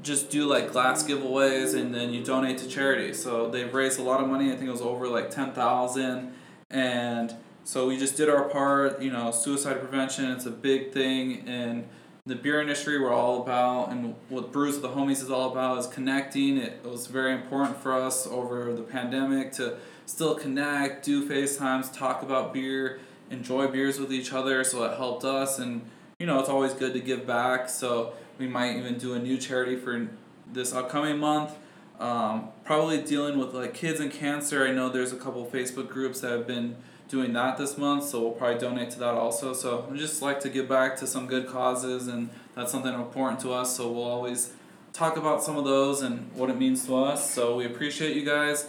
just 0.02 0.30
do 0.30 0.46
like 0.46 0.70
glass 0.70 1.02
giveaways 1.04 1.74
and 1.74 1.94
then 1.94 2.12
you 2.12 2.22
donate 2.22 2.58
to 2.58 2.68
charity. 2.68 3.12
So 3.12 3.50
they've 3.50 3.72
raised 3.72 3.98
a 3.98 4.02
lot 4.02 4.20
of 4.20 4.28
money. 4.28 4.52
I 4.52 4.56
think 4.56 4.68
it 4.68 4.72
was 4.72 4.82
over 4.82 5.08
like 5.08 5.30
10,000 5.30 6.32
and 6.74 7.34
so 7.62 7.86
we 7.86 7.96
just 7.96 8.16
did 8.16 8.28
our 8.28 8.48
part, 8.48 9.00
you 9.00 9.10
know, 9.10 9.30
suicide 9.30 9.78
prevention, 9.78 10.30
it's 10.32 10.44
a 10.44 10.50
big 10.50 10.92
thing 10.92 11.46
in 11.46 11.86
the 12.26 12.34
beer 12.34 12.60
industry 12.60 12.98
we're 13.00 13.12
all 13.12 13.42
about 13.42 13.90
and 13.90 14.14
what 14.28 14.50
Brews 14.50 14.74
with 14.74 14.82
the 14.82 14.88
Homies 14.88 15.22
is 15.22 15.30
all 15.30 15.52
about 15.52 15.78
is 15.78 15.86
connecting. 15.86 16.58
It, 16.58 16.84
was 16.84 17.06
very 17.06 17.32
important 17.32 17.78
for 17.78 17.92
us 17.92 18.26
over 18.26 18.72
the 18.72 18.82
pandemic 18.82 19.52
to 19.52 19.76
still 20.06 20.34
connect, 20.34 21.04
do 21.04 21.26
FaceTimes, 21.28 21.96
talk 21.96 22.22
about 22.22 22.52
beer, 22.52 22.98
enjoy 23.30 23.68
beers 23.68 24.00
with 24.00 24.12
each 24.12 24.32
other, 24.32 24.64
so 24.64 24.84
it 24.84 24.96
helped 24.96 25.24
us 25.24 25.58
and 25.58 25.82
you 26.18 26.26
know, 26.26 26.40
it's 26.40 26.48
always 26.48 26.72
good 26.72 26.92
to 26.94 27.00
give 27.00 27.26
back. 27.26 27.68
So 27.68 28.14
we 28.38 28.48
might 28.48 28.76
even 28.76 28.98
do 28.98 29.14
a 29.14 29.18
new 29.18 29.38
charity 29.38 29.76
for 29.76 30.08
this 30.52 30.72
upcoming 30.72 31.18
month. 31.18 31.52
Um, 32.00 32.48
probably 32.64 33.00
dealing 33.02 33.38
with 33.38 33.54
like 33.54 33.72
kids 33.72 34.00
and 34.00 34.10
cancer. 34.10 34.66
I 34.66 34.72
know 34.72 34.88
there's 34.88 35.12
a 35.12 35.16
couple 35.16 35.46
Facebook 35.46 35.88
groups 35.88 36.20
that 36.20 36.30
have 36.32 36.46
been 36.46 36.76
doing 37.08 37.32
that 37.34 37.56
this 37.56 37.78
month, 37.78 38.04
so 38.04 38.20
we'll 38.20 38.32
probably 38.32 38.58
donate 38.58 38.90
to 38.90 38.98
that 38.98 39.14
also. 39.14 39.52
So 39.52 39.86
we 39.90 39.98
just 39.98 40.20
like 40.20 40.40
to 40.40 40.48
give 40.48 40.68
back 40.68 40.96
to 40.96 41.06
some 41.06 41.26
good 41.26 41.46
causes, 41.46 42.08
and 42.08 42.30
that's 42.54 42.72
something 42.72 42.92
important 42.92 43.40
to 43.40 43.52
us. 43.52 43.76
So 43.76 43.92
we'll 43.92 44.04
always 44.04 44.52
talk 44.92 45.16
about 45.16 45.42
some 45.42 45.56
of 45.56 45.64
those 45.64 46.02
and 46.02 46.30
what 46.34 46.50
it 46.50 46.56
means 46.56 46.86
to 46.86 46.96
us. 46.96 47.32
So 47.32 47.56
we 47.56 47.66
appreciate 47.66 48.16
you 48.16 48.24
guys. 48.24 48.68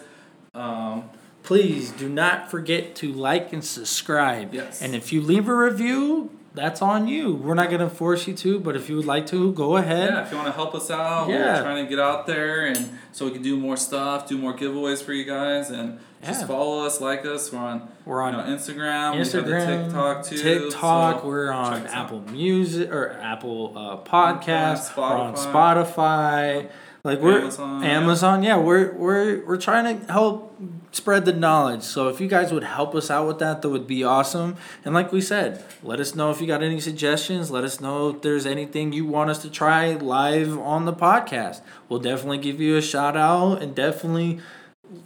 Um, 0.53 1.09
Please 1.43 1.91
do 1.91 2.09
not 2.09 2.49
forget 2.49 2.95
to 2.95 3.13
like 3.13 3.53
and 3.53 3.63
subscribe. 3.63 4.53
Yes. 4.53 4.81
And 4.81 4.95
if 4.95 5.13
you 5.13 5.21
leave 5.21 5.47
a 5.47 5.55
review, 5.55 6.31
that's 6.55 6.81
on 6.81 7.07
you. 7.07 7.35
We're 7.35 7.53
not 7.53 7.69
gonna 7.69 7.89
force 7.89 8.27
you 8.27 8.33
to, 8.35 8.59
but 8.59 8.75
if 8.75 8.89
you 8.89 8.95
would 8.97 9.05
like 9.05 9.27
to, 9.27 9.51
go 9.53 9.77
ahead. 9.77 10.09
Yeah, 10.11 10.23
if 10.25 10.31
you 10.31 10.37
want 10.37 10.47
to 10.49 10.53
help 10.53 10.73
us 10.75 10.89
out, 10.89 11.29
Yeah. 11.29 11.55
we're 11.57 11.61
trying 11.61 11.83
to 11.85 11.89
get 11.89 11.99
out 11.99 12.25
there 12.27 12.65
and 12.65 12.97
so 13.11 13.25
we 13.25 13.31
can 13.31 13.41
do 13.41 13.57
more 13.57 13.77
stuff, 13.77 14.27
do 14.27 14.37
more 14.37 14.53
giveaways 14.55 15.03
for 15.03 15.13
you 15.13 15.25
guys, 15.25 15.69
and 15.69 15.99
just 16.23 16.47
follow 16.47 16.85
us, 16.85 16.99
like 17.01 17.23
us. 17.25 17.51
We're 17.51 17.59
on, 17.59 17.87
We're 18.03 18.21
on 18.21 18.33
you 18.33 18.39
know, 18.41 18.45
Instagram, 18.57 19.15
Instagram, 19.15 19.77
we 19.77 19.83
TikTok 19.85 20.25
too. 20.25 20.37
TikTok, 20.37 21.21
so 21.21 21.27
we're 21.27 21.51
on 21.51 21.73
us 21.73 21.91
out. 21.91 22.05
Apple 22.05 22.21
Music 22.31 22.91
or 22.91 23.11
Apple 23.21 23.73
uh, 23.77 23.97
Podcasts. 24.09 24.89
Podcast, 24.89 24.97
We're 24.97 25.03
on 25.03 25.33
Spotify. 25.35 25.85
Spotify. 25.93 26.69
Like 27.05 27.21
we're 27.21 27.39
Amazon, 27.39 27.83
Amazon. 27.83 28.43
yeah. 28.43 28.55
Yeah, 28.57 28.63
we're 28.63 28.91
we're 28.93 29.45
we're 29.45 29.57
trying 29.57 29.85
to 30.05 30.11
help 30.11 30.57
spread 30.91 31.25
the 31.25 31.33
knowledge. 31.33 31.83
So 31.83 32.07
if 32.07 32.19
you 32.19 32.27
guys 32.27 32.51
would 32.51 32.63
help 32.63 32.95
us 32.95 33.11
out 33.11 33.27
with 33.27 33.39
that, 33.39 33.61
that 33.61 33.69
would 33.69 33.85
be 33.85 34.03
awesome. 34.03 34.55
And 34.83 34.93
like 34.95 35.11
we 35.11 35.21
said, 35.21 35.63
let 35.83 35.99
us 35.99 36.15
know 36.15 36.31
if 36.31 36.41
you 36.41 36.47
got 36.47 36.63
any 36.63 36.79
suggestions. 36.79 37.51
Let 37.51 37.63
us 37.63 37.79
know 37.79 38.09
if 38.09 38.21
there's 38.23 38.45
anything 38.45 38.91
you 38.91 39.05
want 39.05 39.29
us 39.29 39.39
to 39.43 39.49
try 39.49 39.93
live 39.93 40.57
on 40.57 40.85
the 40.85 40.93
podcast. 40.93 41.61
We'll 41.89 41.99
definitely 41.99 42.39
give 42.39 42.59
you 42.59 42.75
a 42.77 42.81
shout 42.81 43.15
out 43.15 43.61
and 43.61 43.75
definitely 43.75 44.39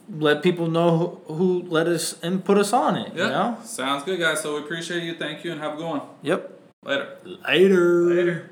let 0.09 0.43
people 0.43 0.67
know 0.69 1.21
who, 1.27 1.33
who 1.35 1.61
let 1.63 1.87
us 1.87 2.15
and 2.21 2.43
put 2.45 2.57
us 2.57 2.71
on 2.71 2.95
it. 2.95 3.13
Yeah, 3.15 3.23
You 3.23 3.29
know. 3.29 3.57
sounds 3.63 4.03
good, 4.03 4.19
guys. 4.19 4.41
So 4.41 4.55
we 4.55 4.61
appreciate 4.61 5.03
you. 5.03 5.15
Thank 5.15 5.43
you, 5.43 5.51
and 5.51 5.59
have 5.59 5.73
a 5.73 5.77
good 5.77 5.85
one. 5.85 6.01
Yep. 6.21 6.59
Later. 6.85 7.17
Later. 7.47 8.01
Later. 8.03 8.49